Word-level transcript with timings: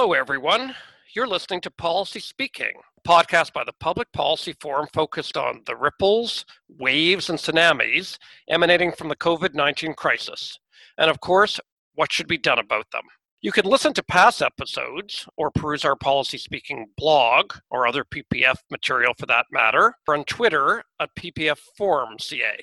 Hello, 0.00 0.12
everyone. 0.12 0.76
You're 1.16 1.26
listening 1.26 1.60
to 1.62 1.72
Policy 1.72 2.20
Speaking, 2.20 2.70
a 3.04 3.08
podcast 3.08 3.52
by 3.52 3.64
the 3.64 3.72
Public 3.80 4.06
Policy 4.12 4.54
Forum 4.60 4.86
focused 4.92 5.36
on 5.36 5.62
the 5.66 5.74
ripples, 5.74 6.46
waves, 6.68 7.28
and 7.28 7.36
tsunamis 7.36 8.16
emanating 8.48 8.92
from 8.92 9.08
the 9.08 9.16
COVID 9.16 9.54
19 9.54 9.94
crisis. 9.94 10.56
And 10.98 11.10
of 11.10 11.18
course, 11.18 11.58
what 11.96 12.12
should 12.12 12.28
be 12.28 12.38
done 12.38 12.60
about 12.60 12.88
them. 12.92 13.02
You 13.40 13.50
can 13.50 13.66
listen 13.66 13.92
to 13.94 14.04
past 14.04 14.40
episodes 14.40 15.26
or 15.36 15.50
peruse 15.50 15.84
our 15.84 15.96
Policy 15.96 16.38
Speaking 16.38 16.86
blog 16.96 17.54
or 17.68 17.84
other 17.84 18.04
PPF 18.04 18.58
material 18.70 19.14
for 19.18 19.26
that 19.26 19.46
matter 19.50 19.94
on 20.08 20.22
Twitter 20.26 20.84
at 21.00 21.10
PPF 21.18 21.58
Forum 21.76 22.20
CA. 22.20 22.56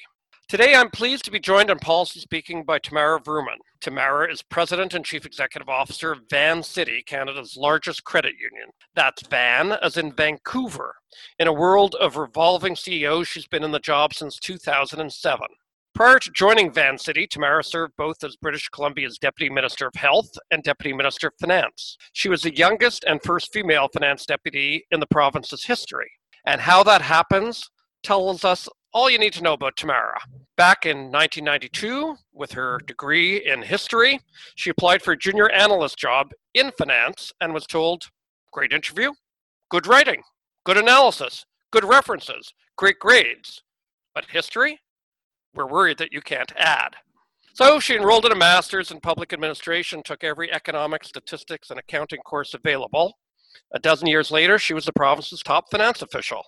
Today, 0.48 0.76
I'm 0.76 0.92
pleased 0.92 1.26
to 1.26 1.32
be 1.32 1.40
joined 1.40 1.72
on 1.72 1.80
Policy 1.80 2.20
Speaking 2.20 2.64
by 2.64 2.78
Tamara 2.78 3.20
Vrooman. 3.20 3.58
Tamara 3.82 4.32
is 4.32 4.44
President 4.44 4.94
and 4.94 5.04
Chief 5.04 5.26
Executive 5.26 5.68
Officer 5.68 6.12
of 6.12 6.30
Vancity, 6.30 7.02
Canada's 7.08 7.58
largest 7.58 8.04
credit 8.04 8.34
union. 8.40 8.70
That's 8.94 9.26
Van, 9.26 9.72
as 9.72 9.98
in 9.98 10.12
Vancouver. 10.12 10.94
In 11.40 11.48
a 11.48 11.54
world 11.54 11.96
of 11.96 12.16
revolving 12.16 12.76
CEOs, 12.76 13.28
she's 13.28 13.48
been 13.48 13.64
in 13.64 13.72
the 13.72 13.80
job 13.80 14.14
since 14.14 14.38
2007. 14.38 15.48
Prior 15.96 16.20
to 16.20 16.32
joining 16.32 16.72
Vancity, 16.72 17.26
Tamara 17.26 17.64
served 17.64 17.94
both 17.98 18.24
as 18.24 18.36
British 18.36 18.70
Columbia's 18.70 19.18
Deputy 19.18 19.52
Minister 19.52 19.88
of 19.88 19.96
Health 19.96 20.30
and 20.52 20.62
Deputy 20.62 20.94
Minister 20.94 21.30
of 21.30 21.34
Finance. 21.42 21.98
She 22.14 22.30
was 22.30 22.44
the 22.44 22.56
youngest 22.56 23.04
and 23.06 23.20
first 23.24 23.52
female 23.52 23.88
finance 23.92 24.28
deputy 24.28 24.86
in 24.92 25.00
the 25.00 25.08
province's 25.08 25.66
history. 25.66 26.12
And 26.46 26.62
how 26.62 26.84
that 26.84 27.02
happens 27.02 27.68
tells 28.04 28.46
us 28.46 28.70
all 28.96 29.10
you 29.10 29.20
need 29.20 29.34
to 29.34 29.44
know 29.44 29.54
about 29.54 29.76
Tamara. 29.76 30.18
Back 30.56 30.86
in 30.86 31.12
1992, 31.12 32.16
with 32.34 32.54
her 32.54 32.80
degree 32.88 33.46
in 33.46 33.62
history, 33.62 34.22
she 34.56 34.70
applied 34.70 35.02
for 35.02 35.12
a 35.12 35.18
junior 35.18 35.50
analyst 35.50 35.98
job 35.98 36.32
in 36.54 36.72
finance 36.78 37.34
and 37.42 37.54
was 37.54 37.68
told, 37.68 38.10
Great 38.54 38.72
interview, 38.72 39.12
good 39.70 39.86
writing, 39.86 40.24
good 40.64 40.78
analysis, 40.78 41.46
good 41.72 41.84
references, 41.84 42.54
great 42.78 42.98
grades. 43.00 43.62
But 44.14 44.28
history? 44.32 44.80
We're 45.54 45.68
worried 45.68 45.98
that 45.98 46.14
you 46.14 46.22
can't 46.22 46.54
add. 46.56 46.96
So 47.54 47.82
she 47.82 47.98
enrolled 47.98 48.26
in 48.26 48.32
a 48.32 48.36
master's 48.36 48.92
in 48.92 49.02
public 49.02 49.34
administration, 49.34 50.04
took 50.04 50.24
every 50.24 50.54
economic, 50.54 51.04
statistics, 51.04 51.70
and 51.70 51.80
accounting 51.80 52.20
course 52.20 52.54
available. 52.54 53.18
A 53.74 53.80
dozen 53.80 54.08
years 54.08 54.32
later, 54.32 54.58
she 54.58 54.74
was 54.74 54.86
the 54.86 54.94
province's 54.94 55.42
top 55.44 55.70
finance 55.70 56.02
official. 56.02 56.44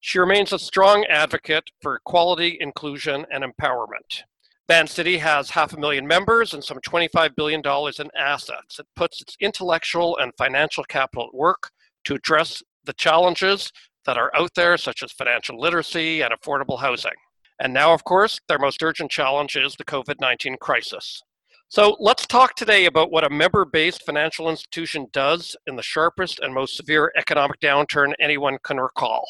She 0.00 0.18
remains 0.18 0.52
a 0.52 0.58
strong 0.58 1.04
advocate 1.06 1.70
for 1.80 1.96
equality, 1.96 2.58
inclusion, 2.60 3.24
and 3.30 3.44
empowerment. 3.44 4.22
Vancity 4.66 5.18
has 5.18 5.50
half 5.50 5.74
a 5.74 5.78
million 5.78 6.06
members 6.06 6.54
and 6.54 6.64
some 6.64 6.78
$25 6.78 7.34
billion 7.36 7.60
in 7.64 8.10
assets. 8.18 8.78
It 8.78 8.86
puts 8.96 9.20
its 9.20 9.36
intellectual 9.40 10.16
and 10.16 10.32
financial 10.38 10.84
capital 10.84 11.28
at 11.28 11.34
work 11.34 11.70
to 12.04 12.14
address 12.14 12.62
the 12.84 12.94
challenges 12.94 13.72
that 14.06 14.16
are 14.16 14.34
out 14.34 14.54
there, 14.54 14.76
such 14.76 15.02
as 15.02 15.12
financial 15.12 15.60
literacy 15.60 16.22
and 16.22 16.32
affordable 16.32 16.80
housing. 16.80 17.12
And 17.60 17.72
now, 17.72 17.92
of 17.92 18.04
course, 18.04 18.40
their 18.48 18.58
most 18.58 18.82
urgent 18.82 19.10
challenge 19.10 19.56
is 19.56 19.74
the 19.76 19.84
COVID 19.84 20.20
19 20.20 20.56
crisis. 20.60 21.22
So 21.68 21.96
let's 21.98 22.26
talk 22.26 22.54
today 22.54 22.86
about 22.86 23.10
what 23.10 23.24
a 23.24 23.30
member 23.30 23.64
based 23.64 24.04
financial 24.04 24.48
institution 24.48 25.06
does 25.12 25.56
in 25.66 25.76
the 25.76 25.82
sharpest 25.82 26.40
and 26.40 26.54
most 26.54 26.76
severe 26.76 27.12
economic 27.16 27.60
downturn 27.60 28.12
anyone 28.20 28.58
can 28.64 28.78
recall. 28.78 29.26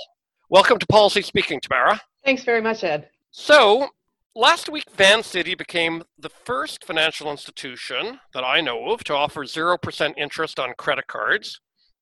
Welcome 0.51 0.79
to 0.79 0.87
Policy 0.87 1.23
Speaking, 1.23 1.59
Tamara. 1.59 1.99
Thanks 2.23 2.45
very 2.45 2.61
much, 2.61 2.85
Ed. 2.85 3.09
So, 3.31 3.89
last 4.35 4.69
week, 4.69 4.85
Vancity 4.95 5.55
became 5.55 6.03
the 6.19 6.29
first 6.29 6.85
financial 6.85 7.31
institution 7.31 8.21
that 8.35 8.45
I 8.45 8.61
know 8.61 8.91
of 8.91 9.03
to 9.05 9.15
offer 9.15 9.45
0% 9.45 10.15
interest 10.19 10.61
on 10.61 10.75
credit 10.77 11.07
cards 11.07 11.59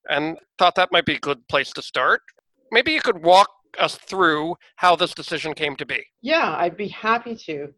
and 0.09 0.37
thought 0.59 0.75
that 0.75 0.91
might 0.91 1.05
be 1.05 1.15
a 1.15 1.19
good 1.19 1.47
place 1.47 1.71
to 1.71 1.81
start. 1.81 2.21
Maybe 2.69 2.91
you 2.91 2.99
could 2.99 3.23
walk 3.23 3.49
us 3.79 3.95
through 3.95 4.55
how 4.75 4.97
this 4.97 5.13
decision 5.13 5.53
came 5.53 5.77
to 5.77 5.85
be. 5.85 6.03
Yeah, 6.21 6.53
I'd 6.57 6.75
be 6.75 6.89
happy 6.89 7.37
to. 7.45 7.69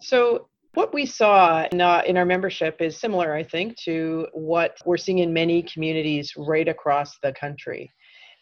So, 0.00 0.48
what 0.74 0.94
we 0.94 1.06
saw 1.06 1.66
in, 1.72 1.80
uh, 1.80 2.02
in, 2.06 2.16
our 2.16 2.24
membership 2.24 2.80
is 2.80 2.96
similar, 2.96 3.34
I 3.34 3.42
think, 3.42 3.76
to 3.78 4.28
what 4.32 4.76
we're 4.84 4.96
seeing 4.96 5.18
in 5.18 5.32
many 5.32 5.62
communities 5.64 6.32
right 6.36 6.68
across 6.68 7.18
the 7.20 7.32
country 7.32 7.90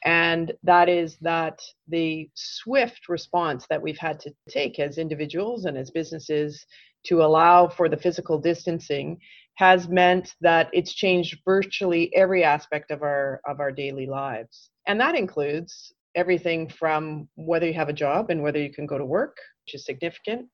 and 0.05 0.53
that 0.63 0.89
is 0.89 1.17
that 1.21 1.61
the 1.89 2.29
swift 2.35 3.09
response 3.09 3.67
that 3.71 3.81
we've 3.81 3.99
had 3.99 4.19
to 4.21 4.33
take 4.49 4.79
as 4.79 4.99
individuals 4.99 5.65
and 5.65 5.77
as 5.77 5.91
businesses 5.91 6.65
to 7.07 7.23
allow 7.23 7.69
for 7.69 7.89
the 7.89 7.97
physical 7.97 8.39
distancing 8.39 9.19
has 9.57 9.89
meant 9.89 10.35
that 10.41 10.69
it's 10.73 10.95
changed 10.95 11.39
virtually 11.45 12.15
every 12.17 12.43
aspect 12.43 12.91
of 12.91 13.03
our 13.03 13.41
of 13.47 13.61
our 13.61 13.71
daily 13.71 14.07
lives. 14.07 14.71
And 14.87 15.01
that 15.01 15.15
includes 15.15 15.93
everything 16.15 16.69
from 16.69 17.29
whether 17.37 17.67
you 17.67 17.75
have 17.75 17.89
a 17.89 17.93
job 17.93 18.31
and 18.31 18.43
whether 18.43 18.59
you 18.59 18.73
can 18.73 18.87
go 18.87 18.99
to 18.99 19.05
work 19.05 19.37
which 19.65 19.75
is 19.75 19.85
significant 19.85 20.49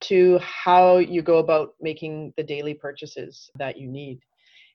to 0.00 0.38
how 0.40 0.98
you 0.98 1.22
go 1.22 1.38
about 1.38 1.74
making 1.80 2.32
the 2.36 2.42
daily 2.42 2.74
purchases 2.74 3.50
that 3.58 3.78
you 3.78 3.88
need 3.88 4.20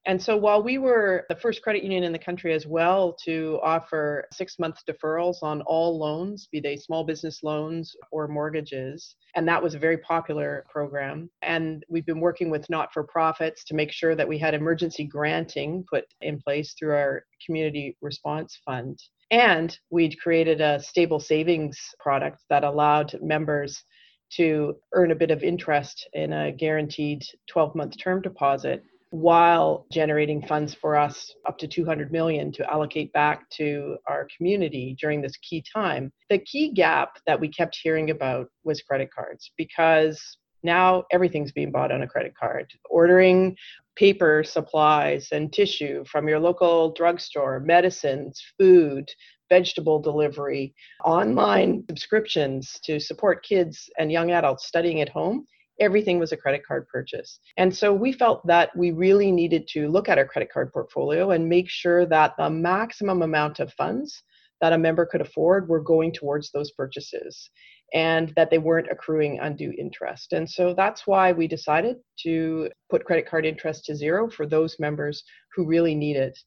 and 0.08 0.22
so 0.22 0.38
while 0.38 0.64
we 0.64 0.78
were 0.78 1.26
the 1.28 1.36
first 1.36 1.62
credit 1.62 1.84
union 1.84 2.06
in 2.06 2.14
the 2.14 2.18
country 2.18 2.54
as 2.54 2.66
well 2.66 3.14
to 3.26 3.60
offer 3.62 4.26
six 4.32 4.58
month 4.58 4.78
deferrals 4.90 5.44
on 5.44 5.62
all 5.64 6.00
loans, 6.00 6.48
be 6.50 6.62
they 6.62 6.78
small 6.78 7.04
business 7.04 7.44
loans 7.44 7.94
or 8.10 8.30
mortgages, 8.30 9.18
and 9.36 9.46
that 9.50 9.62
was 9.62 9.76
a 9.76 9.80
very 9.80 9.98
popular 9.98 10.66
program. 10.72 11.30
And 11.42 11.84
we've 11.90 12.06
been 12.06 12.22
working 12.22 12.50
with 12.50 12.70
not 12.70 12.94
for 12.94 13.04
profits 13.04 13.66
to 13.66 13.76
make 13.76 13.92
sure 13.92 14.16
that 14.16 14.28
we 14.28 14.38
had 14.38 14.54
emergency 14.54 15.04
granting 15.04 15.84
put 15.92 16.06
in 16.22 16.40
place 16.40 16.74
through 16.80 16.96
our 16.96 17.26
community 17.46 17.98
response 18.02 18.58
fund. 18.66 18.98
And 19.30 19.78
we'd 19.90 20.18
created 20.22 20.62
a 20.62 20.82
stable 20.82 21.20
savings 21.20 21.78
product 22.00 22.46
that 22.50 22.64
allowed 22.64 23.14
members 23.22 23.84
to 24.30 24.78
earn 24.94 25.12
a 25.12 25.16
bit 25.16 25.32
of 25.32 25.44
interest 25.44 26.08
in 26.14 26.32
a 26.32 26.54
guaranteed 26.54 27.24
12 27.50 27.76
month 27.76 27.98
term 27.98 28.22
deposit 28.22 28.84
while 29.10 29.86
generating 29.92 30.42
funds 30.46 30.74
for 30.74 30.96
us 30.96 31.34
up 31.48 31.58
to 31.58 31.68
200 31.68 32.12
million 32.12 32.52
to 32.52 32.72
allocate 32.72 33.12
back 33.14 33.50
to 33.52 33.98
our 34.08 34.28
community 34.36 34.96
during 35.00 35.22
this 35.22 35.38
key 35.38 35.64
time. 35.74 36.12
The 36.30 36.40
key 36.40 36.72
gap 36.74 37.18
that 37.26 37.40
we 37.40 37.48
kept 37.48 37.78
hearing 37.82 38.10
about 38.10 38.48
was 38.64 38.82
credit 38.82 39.10
cards 39.14 39.52
because 39.58 40.38
now 40.64 41.04
everything's 41.12 41.52
being 41.52 41.72
bought 41.72 41.92
on 41.92 42.02
a 42.02 42.08
credit 42.08 42.34
card. 42.38 42.72
Ordering 42.90 43.56
paper 43.96 44.44
supplies 44.44 45.30
and 45.32 45.52
tissue 45.54 46.04
from 46.06 46.28
your 46.28 46.40
local 46.40 46.92
drugstore, 46.92 47.60
medicines, 47.62 48.42
food, 48.60 49.10
vegetable 49.50 50.00
delivery, 50.00 50.74
online 51.06 51.84
subscriptions 51.90 52.80
to 52.84 53.00
support 53.00 53.46
kids 53.46 53.90
and 53.98 54.12
young 54.12 54.32
adults 54.32 54.68
studying 54.68 55.02
at 55.02 55.10
home 55.10 55.46
everything 55.80 56.20
was 56.20 56.32
a 56.32 56.38
credit 56.38 56.66
card 56.66 56.88
purchase. 56.88 57.40
And 57.58 57.76
so 57.76 57.94
we 57.94 58.12
felt 58.12 58.46
that 58.48 58.76
we 58.76 58.92
really 58.92 59.32
needed 59.32 59.68
to 59.70 59.90
look 59.90 60.10
at 60.10 60.18
our 60.18 60.26
credit 60.26 60.52
card 60.52 60.72
portfolio 60.74 61.32
and 61.32 61.48
make 61.48 61.70
sure 61.70 62.06
that 62.08 62.34
the 62.38 62.50
maximum 62.50 63.22
amount 63.22 63.60
of 63.60 63.74
funds 63.74 64.24
that 64.62 64.74
a 64.74 64.78
member 64.78 65.06
could 65.06 65.22
afford 65.22 65.70
were 65.70 65.82
going 65.82 66.12
towards 66.12 66.52
those 66.52 66.72
purchases 66.72 67.50
and 67.94 68.34
that 68.36 68.50
they 68.50 68.58
weren't 68.58 68.92
accruing 68.92 69.40
undue 69.40 69.74
interest. 69.78 70.34
And 70.34 70.50
so 70.50 70.74
that's 70.74 71.08
why 71.08 71.32
we 71.32 71.48
decided 71.48 71.98
to 72.24 72.70
put 72.90 73.06
credit 73.06 73.30
card 73.30 73.46
interest 73.46 73.86
to 73.86 73.96
zero 73.96 74.30
for 74.30 74.46
those 74.46 74.78
members 74.80 75.24
who 75.56 75.66
really 75.66 75.96
need 75.96 76.18
it 76.18 76.38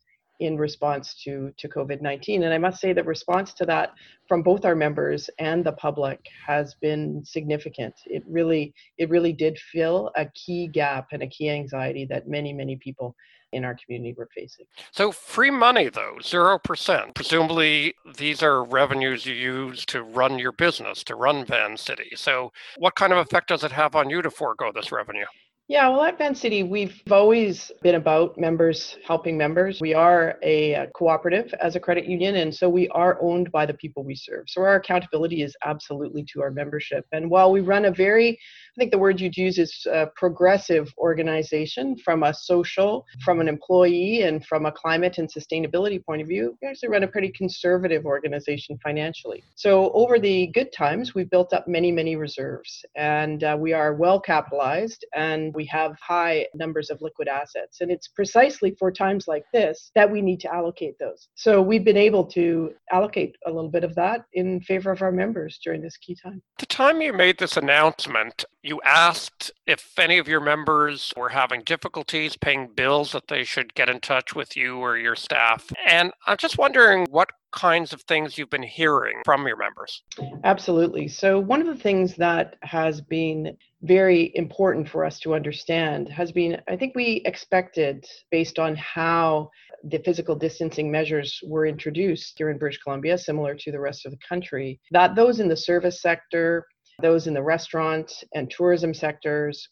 in 0.40 0.56
response 0.56 1.14
to, 1.22 1.52
to 1.58 1.68
COVID 1.68 2.00
19. 2.00 2.42
And 2.42 2.52
I 2.52 2.58
must 2.58 2.80
say 2.80 2.92
the 2.92 3.04
response 3.04 3.52
to 3.54 3.66
that 3.66 3.92
from 4.26 4.42
both 4.42 4.64
our 4.64 4.74
members 4.74 5.30
and 5.38 5.64
the 5.64 5.72
public 5.72 6.20
has 6.46 6.74
been 6.74 7.22
significant. 7.24 7.94
It 8.06 8.24
really, 8.26 8.74
it 8.98 9.10
really 9.10 9.32
did 9.32 9.58
fill 9.58 10.10
a 10.16 10.26
key 10.34 10.66
gap 10.66 11.08
and 11.12 11.22
a 11.22 11.26
key 11.26 11.50
anxiety 11.50 12.06
that 12.06 12.28
many, 12.28 12.52
many 12.52 12.76
people 12.76 13.14
in 13.52 13.64
our 13.64 13.76
community 13.84 14.14
were 14.16 14.28
facing. 14.34 14.64
So, 14.92 15.12
free 15.12 15.50
money 15.50 15.88
though, 15.88 16.16
0%. 16.20 17.14
Presumably, 17.14 17.94
these 18.16 18.42
are 18.42 18.64
revenues 18.64 19.26
you 19.26 19.34
use 19.34 19.84
to 19.86 20.02
run 20.02 20.38
your 20.38 20.52
business, 20.52 21.02
to 21.04 21.14
run 21.16 21.44
Vancity. 21.44 22.10
So, 22.14 22.52
what 22.78 22.94
kind 22.94 23.12
of 23.12 23.18
effect 23.18 23.48
does 23.48 23.64
it 23.64 23.72
have 23.72 23.96
on 23.96 24.10
you 24.10 24.22
to 24.22 24.30
forego 24.30 24.70
this 24.72 24.92
revenue? 24.92 25.26
Yeah, 25.70 25.88
well, 25.90 26.02
at 26.02 26.18
Vancity, 26.18 26.64
we've 26.64 27.00
always 27.12 27.70
been 27.80 27.94
about 27.94 28.36
members 28.36 28.98
helping 29.06 29.38
members. 29.38 29.80
We 29.80 29.94
are 29.94 30.36
a 30.42 30.88
cooperative 30.96 31.54
as 31.60 31.76
a 31.76 31.80
credit 31.80 32.06
union, 32.06 32.34
and 32.34 32.52
so 32.52 32.68
we 32.68 32.88
are 32.88 33.16
owned 33.22 33.52
by 33.52 33.66
the 33.66 33.74
people 33.74 34.02
we 34.02 34.16
serve. 34.16 34.46
So 34.48 34.62
our 34.62 34.74
accountability 34.74 35.42
is 35.42 35.54
absolutely 35.64 36.24
to 36.32 36.42
our 36.42 36.50
membership. 36.50 37.06
And 37.12 37.30
while 37.30 37.52
we 37.52 37.60
run 37.60 37.84
a 37.84 37.92
very, 37.92 38.30
I 38.30 38.80
think 38.80 38.90
the 38.90 38.98
word 38.98 39.20
you'd 39.20 39.36
use 39.36 39.58
is 39.58 39.86
progressive 40.16 40.92
organization 40.98 41.96
from 41.98 42.24
a 42.24 42.34
social, 42.34 43.06
from 43.24 43.40
an 43.40 43.46
employee, 43.46 44.22
and 44.22 44.44
from 44.44 44.66
a 44.66 44.72
climate 44.72 45.18
and 45.18 45.32
sustainability 45.32 46.04
point 46.04 46.20
of 46.20 46.26
view, 46.26 46.58
we 46.60 46.66
actually 46.66 46.88
run 46.88 47.04
a 47.04 47.08
pretty 47.08 47.30
conservative 47.30 48.06
organization 48.06 48.76
financially. 48.82 49.44
So 49.54 49.92
over 49.92 50.18
the 50.18 50.48
good 50.48 50.72
times, 50.72 51.14
we've 51.14 51.30
built 51.30 51.52
up 51.52 51.68
many, 51.68 51.92
many 51.92 52.16
reserves, 52.16 52.84
and 52.96 53.44
uh, 53.44 53.56
we 53.56 53.72
are 53.72 53.94
well 53.94 54.18
capitalized, 54.18 55.06
and 55.14 55.54
We 55.60 55.66
have 55.66 55.94
high 56.00 56.46
numbers 56.54 56.88
of 56.88 57.02
liquid 57.02 57.28
assets. 57.28 57.82
And 57.82 57.90
it's 57.90 58.08
precisely 58.08 58.74
for 58.78 58.90
times 58.90 59.28
like 59.28 59.44
this 59.52 59.90
that 59.94 60.10
we 60.10 60.22
need 60.22 60.40
to 60.40 60.54
allocate 60.54 60.98
those. 60.98 61.28
So 61.34 61.60
we've 61.60 61.84
been 61.84 61.98
able 61.98 62.24
to 62.28 62.72
allocate 62.90 63.36
a 63.44 63.52
little 63.52 63.68
bit 63.68 63.84
of 63.84 63.94
that 63.96 64.24
in 64.32 64.62
favor 64.62 64.90
of 64.90 65.02
our 65.02 65.12
members 65.12 65.60
during 65.62 65.82
this 65.82 65.98
key 65.98 66.16
time. 66.16 66.40
The 66.58 66.64
time 66.64 67.02
you 67.02 67.12
made 67.12 67.36
this 67.36 67.58
announcement, 67.58 68.46
you 68.62 68.80
asked 68.86 69.52
if 69.66 69.98
any 69.98 70.16
of 70.16 70.26
your 70.26 70.40
members 70.40 71.12
were 71.14 71.28
having 71.28 71.60
difficulties 71.60 72.38
paying 72.38 72.68
bills 72.74 73.12
that 73.12 73.28
they 73.28 73.44
should 73.44 73.74
get 73.74 73.90
in 73.90 74.00
touch 74.00 74.34
with 74.34 74.56
you 74.56 74.78
or 74.78 74.96
your 74.96 75.14
staff. 75.14 75.70
And 75.86 76.10
I'm 76.26 76.38
just 76.38 76.56
wondering 76.56 77.06
what 77.10 77.28
kinds 77.52 77.92
of 77.92 78.02
things 78.02 78.38
you've 78.38 78.50
been 78.50 78.62
hearing 78.62 79.20
from 79.24 79.46
your 79.46 79.56
members. 79.56 80.02
Absolutely. 80.44 81.08
So, 81.08 81.38
one 81.38 81.60
of 81.60 81.66
the 81.66 81.82
things 81.82 82.16
that 82.16 82.56
has 82.62 83.00
been 83.00 83.56
very 83.82 84.32
important 84.34 84.88
for 84.88 85.04
us 85.04 85.18
to 85.20 85.34
understand 85.34 86.08
has 86.08 86.32
been 86.32 86.60
I 86.68 86.76
think 86.76 86.94
we 86.94 87.22
expected, 87.24 88.04
based 88.30 88.58
on 88.58 88.76
how 88.76 89.50
the 89.84 89.98
physical 89.98 90.36
distancing 90.36 90.90
measures 90.90 91.40
were 91.44 91.66
introduced 91.66 92.34
here 92.36 92.50
in 92.50 92.58
British 92.58 92.80
Columbia, 92.82 93.16
similar 93.16 93.54
to 93.54 93.72
the 93.72 93.80
rest 93.80 94.04
of 94.04 94.12
the 94.12 94.18
country, 94.28 94.78
that 94.90 95.14
those 95.14 95.40
in 95.40 95.48
the 95.48 95.56
service 95.56 96.02
sector, 96.02 96.66
those 97.00 97.26
in 97.26 97.34
the 97.34 97.42
restaurant 97.42 98.12
and 98.34 98.50
tourism 98.50 98.92
sectors 98.92 99.68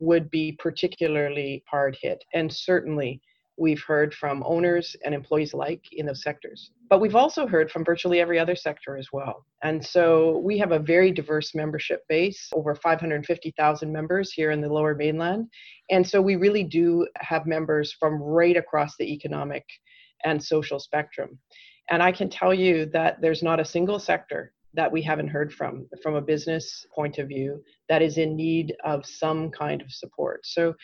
would 0.00 0.30
be 0.30 0.56
particularly 0.58 1.62
hard 1.70 1.96
hit. 2.00 2.24
And 2.34 2.52
certainly, 2.52 3.20
we've 3.62 3.82
heard 3.82 4.12
from 4.12 4.42
owners 4.44 4.96
and 5.04 5.14
employees 5.14 5.52
alike 5.52 5.84
in 5.92 6.04
those 6.04 6.22
sectors. 6.22 6.72
But 6.90 7.00
we've 7.00 7.14
also 7.14 7.46
heard 7.46 7.70
from 7.70 7.84
virtually 7.84 8.20
every 8.20 8.38
other 8.38 8.56
sector 8.56 8.96
as 8.96 9.08
well. 9.12 9.46
And 9.62 9.82
so 9.82 10.38
we 10.38 10.58
have 10.58 10.72
a 10.72 10.80
very 10.80 11.12
diverse 11.12 11.54
membership 11.54 12.00
base, 12.08 12.50
over 12.54 12.74
550,000 12.74 13.92
members 13.92 14.32
here 14.32 14.50
in 14.50 14.60
the 14.60 14.72
lower 14.72 14.96
mainland. 14.96 15.46
And 15.90 16.06
so 16.06 16.20
we 16.20 16.34
really 16.34 16.64
do 16.64 17.06
have 17.20 17.46
members 17.46 17.92
from 17.92 18.20
right 18.20 18.56
across 18.56 18.96
the 18.96 19.10
economic 19.12 19.64
and 20.24 20.42
social 20.42 20.80
spectrum. 20.80 21.38
And 21.88 22.02
I 22.02 22.10
can 22.10 22.28
tell 22.28 22.52
you 22.52 22.86
that 22.86 23.20
there's 23.20 23.44
not 23.44 23.60
a 23.60 23.64
single 23.64 24.00
sector 24.00 24.52
that 24.74 24.90
we 24.90 25.02
haven't 25.02 25.28
heard 25.28 25.52
from 25.52 25.86
from 26.02 26.14
a 26.14 26.20
business 26.20 26.86
point 26.94 27.18
of 27.18 27.28
view 27.28 27.62
that 27.88 28.02
is 28.02 28.16
in 28.18 28.34
need 28.34 28.74
of 28.84 29.04
some 29.04 29.50
kind 29.50 29.82
of 29.82 29.92
support. 29.92 30.40
So 30.44 30.74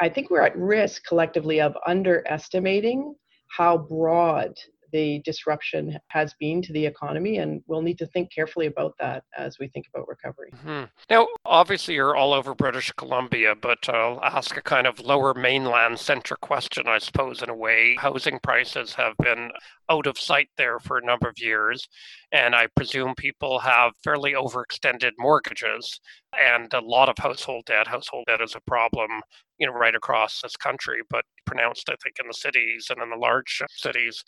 I 0.00 0.08
think 0.08 0.30
we're 0.30 0.42
at 0.42 0.56
risk 0.56 1.04
collectively 1.06 1.60
of 1.60 1.76
underestimating 1.86 3.14
how 3.48 3.78
broad 3.78 4.54
the 4.92 5.20
disruption 5.24 5.98
has 6.08 6.34
been 6.38 6.62
to 6.62 6.72
the 6.72 6.84
economy, 6.86 7.38
and 7.38 7.62
we'll 7.66 7.82
need 7.82 7.98
to 7.98 8.06
think 8.06 8.32
carefully 8.32 8.66
about 8.66 8.94
that 8.98 9.24
as 9.36 9.58
we 9.58 9.68
think 9.68 9.86
about 9.92 10.08
recovery. 10.08 10.50
Mm-hmm. 10.56 10.84
Now, 11.10 11.26
obviously, 11.48 11.94
you're 11.94 12.16
all 12.16 12.32
over 12.32 12.54
British 12.54 12.92
Columbia, 12.92 13.54
but 13.54 13.88
I'll 13.88 14.20
ask 14.22 14.56
a 14.56 14.62
kind 14.62 14.86
of 14.86 15.00
lower 15.00 15.34
mainland 15.34 15.98
centric 15.98 16.40
question, 16.40 16.86
I 16.86 16.98
suppose, 16.98 17.42
in 17.42 17.48
a 17.48 17.54
way. 17.54 17.96
Housing 17.98 18.38
prices 18.42 18.94
have 18.94 19.14
been 19.18 19.50
out 19.88 20.06
of 20.06 20.18
sight 20.18 20.48
there 20.56 20.78
for 20.78 20.98
a 20.98 21.04
number 21.04 21.28
of 21.28 21.38
years, 21.38 21.88
and 22.32 22.54
I 22.54 22.66
presume 22.76 23.14
people 23.14 23.60
have 23.60 23.92
fairly 24.02 24.32
overextended 24.32 25.12
mortgages 25.18 26.00
and 26.38 26.72
a 26.74 26.80
lot 26.80 27.08
of 27.08 27.16
household 27.18 27.64
debt. 27.66 27.86
Household 27.86 28.24
debt 28.26 28.40
is 28.40 28.54
a 28.54 28.60
problem, 28.60 29.22
you 29.58 29.66
know, 29.66 29.72
right 29.72 29.94
across 29.94 30.40
this 30.42 30.56
country, 30.56 31.00
but 31.08 31.24
pronounced, 31.46 31.88
I 31.88 31.94
think, 32.02 32.16
in 32.20 32.28
the 32.28 32.34
cities 32.34 32.88
and 32.90 33.00
in 33.02 33.10
the 33.10 33.16
large 33.16 33.62
cities. 33.70 34.22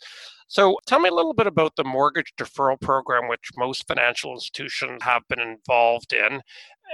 So, 0.47 0.77
tell 0.87 0.99
me 0.99 1.09
a 1.09 1.13
little 1.13 1.33
bit 1.33 1.45
about 1.45 1.75
the 1.75 1.83
mortgage 1.83 2.33
deferral 2.39 2.79
program, 2.81 3.27
which 3.27 3.51
most 3.55 3.87
financial 3.87 4.33
institutions 4.33 5.03
have 5.03 5.21
been 5.29 5.39
involved 5.39 6.13
in, 6.13 6.41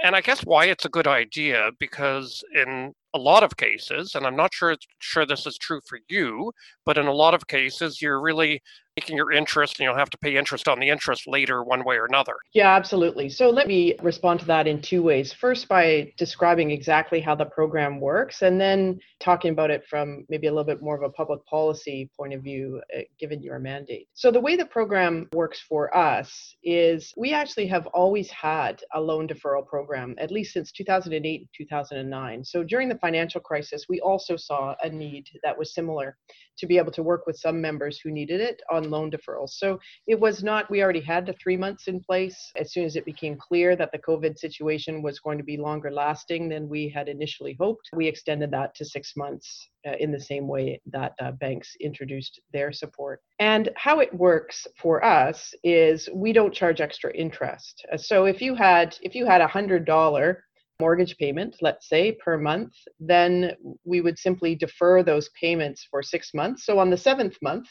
and 0.02 0.14
I 0.16 0.20
guess 0.20 0.40
why 0.42 0.66
it's 0.66 0.84
a 0.84 0.90
good 0.90 1.06
idea 1.06 1.70
because 1.78 2.42
in 2.54 2.92
a 3.14 3.18
lot 3.18 3.42
of 3.42 3.56
cases, 3.56 4.14
and 4.14 4.26
I'm 4.26 4.36
not 4.36 4.54
sure 4.54 4.76
sure 4.98 5.26
this 5.26 5.46
is 5.46 5.56
true 5.58 5.80
for 5.86 5.98
you, 6.08 6.52
but 6.84 6.98
in 6.98 7.06
a 7.06 7.12
lot 7.12 7.34
of 7.34 7.46
cases, 7.48 8.02
you're 8.02 8.20
really 8.20 8.62
taking 8.98 9.16
your 9.16 9.30
interest 9.30 9.78
and 9.78 9.84
you'll 9.84 9.96
have 9.96 10.08
to 10.10 10.18
pay 10.18 10.36
interest 10.36 10.68
on 10.68 10.80
the 10.80 10.88
interest 10.88 11.26
later 11.26 11.62
one 11.62 11.84
way 11.84 11.96
or 11.96 12.06
another. 12.06 12.34
Yeah, 12.54 12.74
absolutely. 12.74 13.28
So 13.28 13.50
let 13.50 13.66
me 13.66 13.94
respond 14.02 14.40
to 14.40 14.46
that 14.46 14.66
in 14.66 14.80
two 14.80 15.02
ways. 15.02 15.32
First, 15.32 15.68
by 15.68 16.12
describing 16.16 16.70
exactly 16.70 17.20
how 17.20 17.34
the 17.34 17.44
program 17.44 18.00
works, 18.00 18.40
and 18.40 18.58
then 18.58 18.98
talking 19.20 19.52
about 19.52 19.70
it 19.70 19.84
from 19.88 20.24
maybe 20.30 20.46
a 20.46 20.50
little 20.50 20.64
bit 20.64 20.82
more 20.82 20.96
of 20.96 21.02
a 21.02 21.10
public 21.10 21.44
policy 21.46 22.10
point 22.16 22.32
of 22.32 22.42
view, 22.42 22.80
uh, 22.96 23.00
given 23.18 23.42
your 23.42 23.58
mandate. 23.58 24.08
So, 24.14 24.30
the 24.30 24.40
way 24.40 24.56
the 24.56 24.66
program 24.66 25.28
works 25.32 25.60
for 25.60 25.94
us 25.94 26.56
is 26.64 27.12
we 27.16 27.34
actually 27.34 27.66
have 27.66 27.86
always 27.88 28.30
had 28.30 28.82
a 28.94 29.00
loan 29.00 29.28
deferral 29.28 29.66
program, 29.66 30.14
at 30.18 30.30
least 30.30 30.54
since 30.54 30.72
2008 30.72 31.40
and 31.40 31.48
2009. 31.54 32.44
So, 32.44 32.62
during 32.62 32.88
the 32.88 32.98
financial 32.98 33.40
crisis, 33.40 33.86
we 33.88 34.00
also 34.00 34.36
saw 34.36 34.74
a 34.82 34.88
need 34.88 35.28
that 35.42 35.56
was 35.58 35.74
similar 35.74 36.16
to 36.58 36.66
be 36.66 36.78
able 36.78 36.92
to 36.92 37.02
work 37.02 37.26
with 37.26 37.36
some 37.36 37.60
members 37.60 38.00
who 38.00 38.10
needed 38.10 38.40
it 38.40 38.62
on 38.70 38.85
loan 38.90 39.10
deferrals. 39.10 39.50
So 39.50 39.78
it 40.06 40.18
was 40.18 40.42
not, 40.42 40.70
we 40.70 40.82
already 40.82 41.00
had 41.00 41.26
the 41.26 41.34
three 41.34 41.56
months 41.56 41.88
in 41.88 42.00
place. 42.00 42.36
As 42.56 42.72
soon 42.72 42.84
as 42.84 42.96
it 42.96 43.04
became 43.04 43.36
clear 43.36 43.76
that 43.76 43.92
the 43.92 43.98
COVID 43.98 44.38
situation 44.38 45.02
was 45.02 45.20
going 45.20 45.38
to 45.38 45.44
be 45.44 45.56
longer 45.56 45.90
lasting 45.90 46.48
than 46.48 46.68
we 46.68 46.88
had 46.88 47.08
initially 47.08 47.56
hoped, 47.58 47.88
we 47.94 48.06
extended 48.06 48.50
that 48.52 48.74
to 48.76 48.84
six 48.84 49.12
months 49.16 49.68
uh, 49.86 49.92
in 49.98 50.10
the 50.12 50.20
same 50.20 50.48
way 50.48 50.80
that 50.86 51.14
uh, 51.20 51.32
banks 51.32 51.74
introduced 51.80 52.40
their 52.52 52.72
support. 52.72 53.20
And 53.38 53.70
how 53.76 54.00
it 54.00 54.12
works 54.14 54.66
for 54.80 55.04
us 55.04 55.54
is 55.64 56.08
we 56.14 56.32
don't 56.32 56.54
charge 56.54 56.80
extra 56.80 57.12
interest. 57.14 57.84
So 57.96 58.24
if 58.24 58.40
you 58.40 58.54
had 58.54 58.96
if 59.02 59.14
you 59.14 59.26
had 59.26 59.40
a 59.40 59.46
hundred 59.46 59.84
dollar 59.84 60.42
mortgage 60.80 61.16
payment, 61.16 61.56
let's 61.60 61.88
say, 61.88 62.12
per 62.12 62.36
month, 62.36 62.72
then 63.00 63.52
we 63.84 64.00
would 64.00 64.18
simply 64.18 64.54
defer 64.54 65.02
those 65.02 65.30
payments 65.40 65.86
for 65.90 66.02
six 66.02 66.34
months. 66.34 66.66
So 66.66 66.78
on 66.78 66.90
the 66.90 66.96
seventh 66.96 67.36
month, 67.42 67.66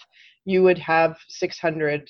you 0.45 0.63
would 0.63 0.77
have 0.77 1.17
$600 1.43 2.05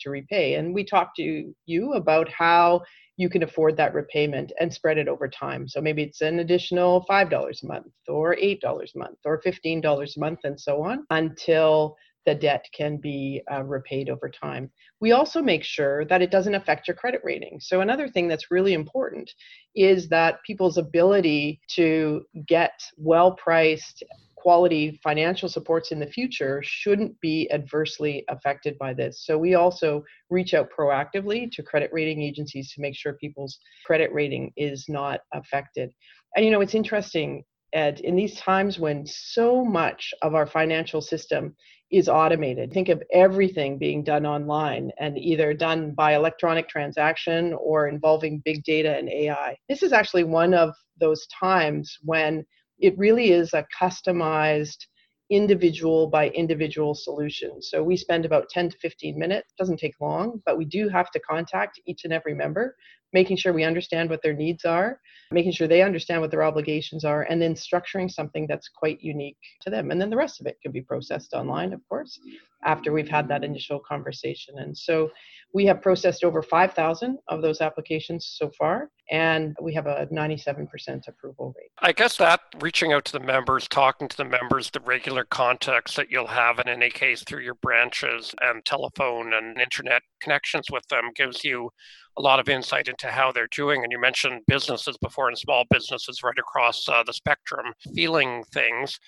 to 0.00 0.10
repay. 0.10 0.54
And 0.54 0.74
we 0.74 0.84
talked 0.84 1.16
to 1.16 1.54
you 1.66 1.92
about 1.92 2.28
how 2.30 2.82
you 3.16 3.28
can 3.28 3.44
afford 3.44 3.76
that 3.76 3.94
repayment 3.94 4.52
and 4.58 4.72
spread 4.72 4.98
it 4.98 5.06
over 5.06 5.28
time. 5.28 5.68
So 5.68 5.80
maybe 5.80 6.02
it's 6.02 6.20
an 6.20 6.40
additional 6.40 7.04
$5 7.08 7.62
a 7.62 7.66
month 7.66 7.86
or 8.08 8.34
$8 8.34 8.58
a 8.64 8.98
month 8.98 9.18
or 9.24 9.40
$15 9.40 10.16
a 10.16 10.20
month 10.20 10.40
and 10.44 10.60
so 10.60 10.82
on 10.82 11.06
until 11.10 11.96
the 12.26 12.34
debt 12.34 12.64
can 12.72 12.96
be 12.96 13.42
uh, 13.52 13.62
repaid 13.62 14.08
over 14.08 14.28
time. 14.28 14.70
We 15.00 15.12
also 15.12 15.42
make 15.42 15.62
sure 15.62 16.04
that 16.06 16.22
it 16.22 16.30
doesn't 16.30 16.54
affect 16.54 16.88
your 16.88 16.96
credit 16.96 17.20
rating. 17.22 17.60
So, 17.60 17.80
another 17.80 18.08
thing 18.08 18.28
that's 18.28 18.50
really 18.50 18.72
important 18.72 19.30
is 19.74 20.08
that 20.08 20.42
people's 20.46 20.78
ability 20.78 21.60
to 21.72 22.22
get 22.46 22.80
well 22.96 23.32
priced, 23.32 24.02
quality 24.44 25.00
financial 25.02 25.48
supports 25.48 25.90
in 25.90 25.98
the 25.98 26.06
future 26.06 26.60
shouldn't 26.62 27.18
be 27.20 27.50
adversely 27.50 28.24
affected 28.28 28.76
by 28.78 28.92
this. 28.92 29.24
So, 29.24 29.38
we 29.38 29.54
also 29.54 30.04
reach 30.28 30.52
out 30.52 30.68
proactively 30.78 31.50
to 31.52 31.62
credit 31.62 31.90
rating 31.94 32.20
agencies 32.22 32.70
to 32.72 32.82
make 32.82 32.94
sure 32.94 33.14
people's 33.14 33.58
credit 33.86 34.12
rating 34.12 34.52
is 34.56 34.84
not 34.86 35.20
affected. 35.32 35.90
And 36.36 36.44
you 36.44 36.50
know, 36.50 36.60
it's 36.60 36.74
interesting 36.74 37.42
Ed, 37.72 38.00
in 38.00 38.14
these 38.16 38.38
times 38.38 38.78
when 38.78 39.04
so 39.06 39.64
much 39.64 40.12
of 40.22 40.34
our 40.34 40.46
financial 40.46 41.00
system 41.00 41.56
is 41.90 42.08
automated. 42.08 42.72
Think 42.72 42.88
of 42.88 43.02
everything 43.12 43.78
being 43.78 44.04
done 44.04 44.26
online 44.26 44.90
and 44.98 45.18
either 45.18 45.54
done 45.54 45.92
by 45.92 46.14
electronic 46.14 46.68
transaction 46.68 47.54
or 47.54 47.88
involving 47.88 48.42
big 48.44 48.62
data 48.64 48.96
and 48.96 49.08
AI. 49.08 49.56
This 49.68 49.82
is 49.82 49.92
actually 49.92 50.24
one 50.24 50.54
of 50.54 50.70
those 51.00 51.26
times 51.28 51.96
when 52.02 52.44
it 52.78 52.96
really 52.98 53.30
is 53.30 53.52
a 53.52 53.66
customized 53.80 54.86
individual 55.30 56.06
by 56.06 56.28
individual 56.30 56.94
solution. 56.94 57.62
So 57.62 57.82
we 57.82 57.96
spend 57.96 58.24
about 58.24 58.50
10 58.50 58.70
to 58.70 58.78
15 58.78 59.18
minutes, 59.18 59.54
doesn't 59.58 59.78
take 59.78 60.00
long, 60.00 60.42
but 60.44 60.58
we 60.58 60.66
do 60.66 60.88
have 60.88 61.10
to 61.12 61.20
contact 61.20 61.80
each 61.86 62.04
and 62.04 62.12
every 62.12 62.34
member 62.34 62.76
making 63.14 63.36
sure 63.36 63.52
we 63.52 63.64
understand 63.64 64.10
what 64.10 64.20
their 64.22 64.34
needs 64.34 64.64
are, 64.64 65.00
making 65.30 65.52
sure 65.52 65.68
they 65.68 65.82
understand 65.82 66.20
what 66.20 66.30
their 66.32 66.42
obligations 66.42 67.04
are, 67.04 67.22
and 67.22 67.40
then 67.40 67.54
structuring 67.54 68.10
something 68.10 68.46
that's 68.46 68.68
quite 68.68 69.00
unique 69.00 69.38
to 69.62 69.70
them. 69.70 69.90
And 69.90 70.00
then 70.00 70.10
the 70.10 70.16
rest 70.16 70.40
of 70.40 70.46
it 70.46 70.58
can 70.60 70.72
be 70.72 70.82
processed 70.82 71.32
online, 71.32 71.72
of 71.72 71.80
course, 71.88 72.18
after 72.64 72.92
we've 72.92 73.08
had 73.08 73.28
that 73.28 73.44
initial 73.44 73.78
conversation. 73.78 74.58
And 74.58 74.76
so 74.76 75.10
we 75.54 75.64
have 75.66 75.80
processed 75.80 76.24
over 76.24 76.42
5,000 76.42 77.18
of 77.28 77.40
those 77.40 77.60
applications 77.60 78.34
so 78.36 78.50
far, 78.58 78.90
and 79.10 79.56
we 79.62 79.72
have 79.74 79.86
a 79.86 80.08
97% 80.12 80.66
approval 81.06 81.54
rate. 81.56 81.63
I 81.82 81.92
guess 81.92 82.16
that 82.18 82.40
reaching 82.60 82.92
out 82.92 83.04
to 83.06 83.12
the 83.12 83.20
members, 83.20 83.66
talking 83.66 84.08
to 84.08 84.16
the 84.16 84.24
members, 84.24 84.70
the 84.70 84.80
regular 84.80 85.24
contacts 85.24 85.96
that 85.96 86.08
you'll 86.08 86.28
have 86.28 86.60
in 86.60 86.68
any 86.68 86.88
case 86.88 87.24
through 87.24 87.42
your 87.42 87.56
branches 87.56 88.32
and 88.40 88.64
telephone 88.64 89.34
and 89.34 89.60
internet 89.60 90.02
connections 90.20 90.66
with 90.70 90.86
them 90.86 91.10
gives 91.16 91.42
you 91.42 91.70
a 92.16 92.22
lot 92.22 92.38
of 92.38 92.48
insight 92.48 92.86
into 92.86 93.08
how 93.08 93.32
they're 93.32 93.48
doing. 93.48 93.82
And 93.82 93.90
you 93.90 94.00
mentioned 94.00 94.42
businesses 94.46 94.96
before 94.98 95.28
and 95.28 95.36
small 95.36 95.64
businesses 95.68 96.22
right 96.22 96.38
across 96.38 96.88
uh, 96.88 97.02
the 97.02 97.12
spectrum 97.12 97.72
feeling 97.92 98.44
things. 98.52 99.00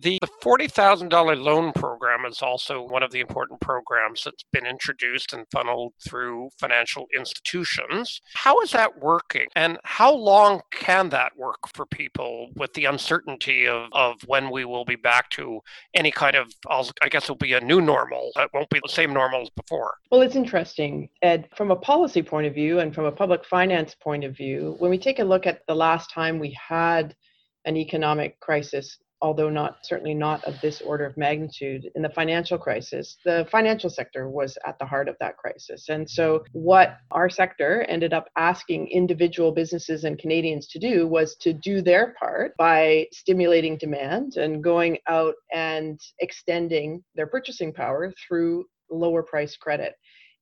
The 0.00 0.20
$40,000 0.44 1.42
loan 1.42 1.72
program 1.72 2.24
is 2.24 2.40
also 2.40 2.82
one 2.82 3.02
of 3.02 3.10
the 3.10 3.18
important 3.18 3.60
programs 3.60 4.22
that's 4.22 4.44
been 4.52 4.64
introduced 4.64 5.32
and 5.32 5.44
funneled 5.50 5.92
through 6.06 6.50
financial 6.60 7.06
institutions. 7.16 8.20
How 8.34 8.60
is 8.60 8.70
that 8.70 9.00
working? 9.00 9.46
And 9.56 9.76
how 9.82 10.14
long 10.14 10.60
can 10.70 11.08
that 11.08 11.36
work 11.36 11.58
for 11.74 11.84
people 11.84 12.50
with 12.54 12.72
the 12.74 12.84
uncertainty 12.84 13.66
of, 13.66 13.88
of 13.90 14.14
when 14.26 14.50
we 14.50 14.64
will 14.64 14.84
be 14.84 14.94
back 14.94 15.30
to 15.30 15.60
any 15.94 16.12
kind 16.12 16.36
of, 16.36 16.52
I 16.70 17.08
guess 17.08 17.24
it'll 17.24 17.34
be 17.34 17.54
a 17.54 17.60
new 17.60 17.80
normal. 17.80 18.30
It 18.36 18.50
won't 18.54 18.70
be 18.70 18.80
the 18.80 18.92
same 18.92 19.12
normal 19.12 19.42
as 19.42 19.50
before. 19.50 19.94
Well, 20.12 20.22
it's 20.22 20.36
interesting, 20.36 21.08
Ed, 21.22 21.48
from 21.56 21.72
a 21.72 21.76
policy 21.76 22.22
point 22.22 22.46
of 22.46 22.54
view 22.54 22.78
and 22.78 22.94
from 22.94 23.06
a 23.06 23.12
public 23.12 23.44
finance 23.44 23.96
point 23.96 24.22
of 24.22 24.36
view, 24.36 24.76
when 24.78 24.92
we 24.92 24.98
take 24.98 25.18
a 25.18 25.24
look 25.24 25.44
at 25.44 25.62
the 25.66 25.74
last 25.74 26.12
time 26.12 26.38
we 26.38 26.56
had 26.56 27.16
an 27.64 27.76
economic 27.76 28.38
crisis 28.38 28.96
although 29.20 29.50
not 29.50 29.78
certainly 29.84 30.14
not 30.14 30.42
of 30.44 30.60
this 30.60 30.80
order 30.80 31.04
of 31.04 31.16
magnitude 31.16 31.90
in 31.94 32.02
the 32.02 32.08
financial 32.08 32.58
crisis 32.58 33.18
the 33.24 33.46
financial 33.50 33.90
sector 33.90 34.28
was 34.28 34.56
at 34.66 34.78
the 34.78 34.84
heart 34.84 35.08
of 35.08 35.16
that 35.20 35.36
crisis. 35.36 35.88
And 35.88 36.08
so 36.08 36.44
what 36.52 36.98
our 37.10 37.28
sector 37.28 37.82
ended 37.88 38.12
up 38.12 38.28
asking 38.36 38.88
individual 38.88 39.52
businesses 39.52 40.04
and 40.04 40.18
canadians 40.18 40.68
to 40.68 40.78
do 40.78 41.06
was 41.06 41.36
to 41.36 41.52
do 41.52 41.82
their 41.82 42.14
part 42.18 42.56
by 42.56 43.06
stimulating 43.12 43.76
demand 43.76 44.36
and 44.36 44.62
going 44.62 44.98
out 45.08 45.34
and 45.52 46.00
extending 46.20 47.02
their 47.14 47.26
purchasing 47.26 47.72
power 47.72 48.12
through 48.26 48.64
lower 48.90 49.22
price 49.22 49.56
credit. 49.56 49.94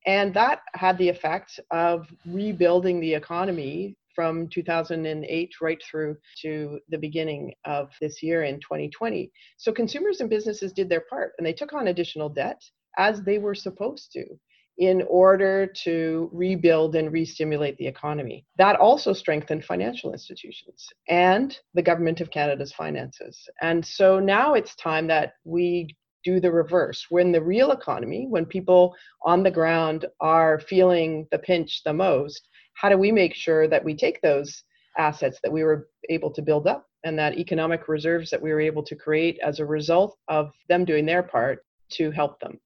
And 0.06 0.32
that 0.34 0.60
had 0.74 0.96
the 0.98 1.08
effect 1.08 1.58
of 1.70 2.06
rebuilding 2.26 3.00
the 3.00 3.14
economy 3.14 3.96
from 4.16 4.48
2008 4.48 5.54
right 5.60 5.82
through 5.88 6.16
to 6.40 6.80
the 6.88 6.98
beginning 6.98 7.54
of 7.66 7.90
this 8.00 8.22
year 8.22 8.42
in 8.44 8.56
2020. 8.56 9.30
So 9.58 9.72
consumers 9.72 10.20
and 10.20 10.28
businesses 10.30 10.72
did 10.72 10.88
their 10.88 11.02
part 11.02 11.34
and 11.38 11.46
they 11.46 11.52
took 11.52 11.72
on 11.72 11.88
additional 11.88 12.30
debt 12.30 12.60
as 12.98 13.22
they 13.22 13.38
were 13.38 13.54
supposed 13.54 14.10
to 14.12 14.24
in 14.78 15.02
order 15.08 15.66
to 15.66 16.28
rebuild 16.32 16.96
and 16.96 17.12
re-stimulate 17.12 17.76
the 17.78 17.86
economy. 17.86 18.44
That 18.58 18.76
also 18.76 19.12
strengthened 19.12 19.64
financial 19.64 20.12
institutions 20.12 20.86
and 21.08 21.56
the 21.74 21.82
government 21.82 22.20
of 22.20 22.30
Canada's 22.30 22.72
finances. 22.72 23.48
And 23.62 23.84
so 23.84 24.18
now 24.18 24.54
it's 24.54 24.74
time 24.76 25.06
that 25.06 25.34
we 25.44 25.96
do 26.24 26.40
the 26.40 26.50
reverse. 26.50 27.06
When 27.08 27.32
the 27.32 27.42
real 27.42 27.70
economy, 27.70 28.26
when 28.28 28.44
people 28.44 28.94
on 29.24 29.42
the 29.44 29.50
ground 29.50 30.04
are 30.20 30.58
feeling 30.58 31.26
the 31.30 31.38
pinch 31.38 31.82
the 31.84 31.92
most, 31.92 32.48
how 32.76 32.88
do 32.88 32.96
we 32.96 33.10
make 33.10 33.34
sure 33.34 33.66
that 33.66 33.84
we 33.84 33.96
take 33.96 34.20
those 34.20 34.62
assets 34.98 35.38
that 35.42 35.52
we 35.52 35.64
were 35.64 35.88
able 36.08 36.30
to 36.30 36.42
build 36.42 36.66
up 36.66 36.86
and 37.04 37.18
that 37.18 37.38
economic 37.38 37.88
reserves 37.88 38.30
that 38.30 38.40
we 38.40 38.50
were 38.50 38.60
able 38.60 38.82
to 38.82 38.94
create 38.94 39.38
as 39.42 39.58
a 39.60 39.64
result 39.64 40.16
of 40.28 40.50
them 40.68 40.84
doing 40.84 41.06
their 41.06 41.22
part 41.22 41.64
to 41.90 42.10
help 42.10 42.38
them? 42.40 42.58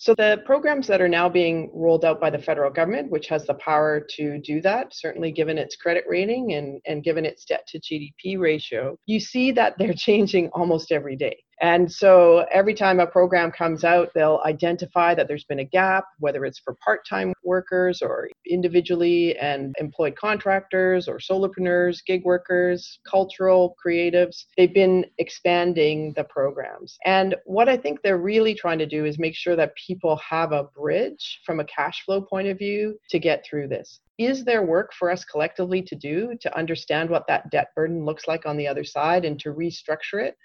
So, 0.00 0.14
the 0.14 0.42
programs 0.46 0.86
that 0.86 1.00
are 1.00 1.08
now 1.08 1.28
being 1.28 1.72
rolled 1.74 2.04
out 2.04 2.20
by 2.20 2.30
the 2.30 2.38
federal 2.38 2.70
government, 2.70 3.10
which 3.10 3.26
has 3.28 3.46
the 3.46 3.54
power 3.54 4.06
to 4.10 4.38
do 4.38 4.60
that, 4.60 4.94
certainly 4.94 5.32
given 5.32 5.58
its 5.58 5.74
credit 5.74 6.04
rating 6.06 6.52
and, 6.52 6.80
and 6.86 7.02
given 7.02 7.24
its 7.24 7.44
debt 7.44 7.66
to 7.68 7.80
GDP 7.80 8.38
ratio, 8.38 8.96
you 9.06 9.18
see 9.18 9.50
that 9.52 9.74
they're 9.76 9.94
changing 9.96 10.50
almost 10.50 10.92
every 10.92 11.16
day. 11.16 11.36
And 11.60 11.90
so 11.90 12.46
every 12.50 12.74
time 12.74 13.00
a 13.00 13.06
program 13.06 13.50
comes 13.50 13.84
out, 13.84 14.10
they'll 14.14 14.40
identify 14.44 15.14
that 15.14 15.26
there's 15.28 15.44
been 15.44 15.58
a 15.60 15.64
gap, 15.64 16.04
whether 16.18 16.44
it's 16.44 16.58
for 16.58 16.76
part 16.84 17.06
time 17.08 17.32
workers 17.42 18.00
or 18.02 18.28
individually 18.48 19.36
and 19.38 19.74
employed 19.78 20.16
contractors 20.16 21.08
or 21.08 21.18
solopreneurs, 21.18 21.98
gig 22.06 22.24
workers, 22.24 23.00
cultural 23.08 23.76
creatives. 23.84 24.44
They've 24.56 24.72
been 24.72 25.06
expanding 25.18 26.12
the 26.16 26.24
programs. 26.24 26.96
And 27.04 27.34
what 27.44 27.68
I 27.68 27.76
think 27.76 28.02
they're 28.02 28.18
really 28.18 28.54
trying 28.54 28.78
to 28.78 28.86
do 28.86 29.04
is 29.04 29.18
make 29.18 29.34
sure 29.34 29.56
that 29.56 29.74
people 29.74 30.16
have 30.16 30.52
a 30.52 30.64
bridge 30.64 31.40
from 31.44 31.60
a 31.60 31.64
cash 31.64 32.04
flow 32.04 32.20
point 32.20 32.48
of 32.48 32.58
view 32.58 32.98
to 33.10 33.18
get 33.18 33.44
through 33.44 33.68
this 33.68 34.00
is 34.18 34.44
there 34.44 34.64
work 34.64 34.92
for 34.92 35.10
us 35.10 35.24
collectively 35.24 35.80
to 35.80 35.94
do 35.94 36.34
to 36.40 36.56
understand 36.58 37.08
what 37.08 37.26
that 37.28 37.48
debt 37.50 37.68
burden 37.76 38.04
looks 38.04 38.26
like 38.26 38.46
on 38.46 38.56
the 38.56 38.66
other 38.66 38.84
side 38.84 39.24
and 39.24 39.38
to 39.38 39.54
restructure 39.54 40.20
it 40.20 40.36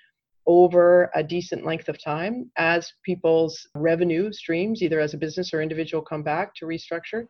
over 0.46 1.10
a 1.16 1.24
decent 1.24 1.66
length 1.66 1.90
of 1.90 2.04
time 2.04 2.50
as 2.58 2.92
people's 3.04 3.68
revenue 3.76 4.32
streams, 4.32 4.82
either 4.82 5.00
as 5.00 5.14
a 5.14 5.18
business 5.18 5.54
or 5.54 5.62
individual, 5.62 6.04
come 6.04 6.24
back 6.24 6.54
to 6.56 6.66
restructure? 6.66 7.26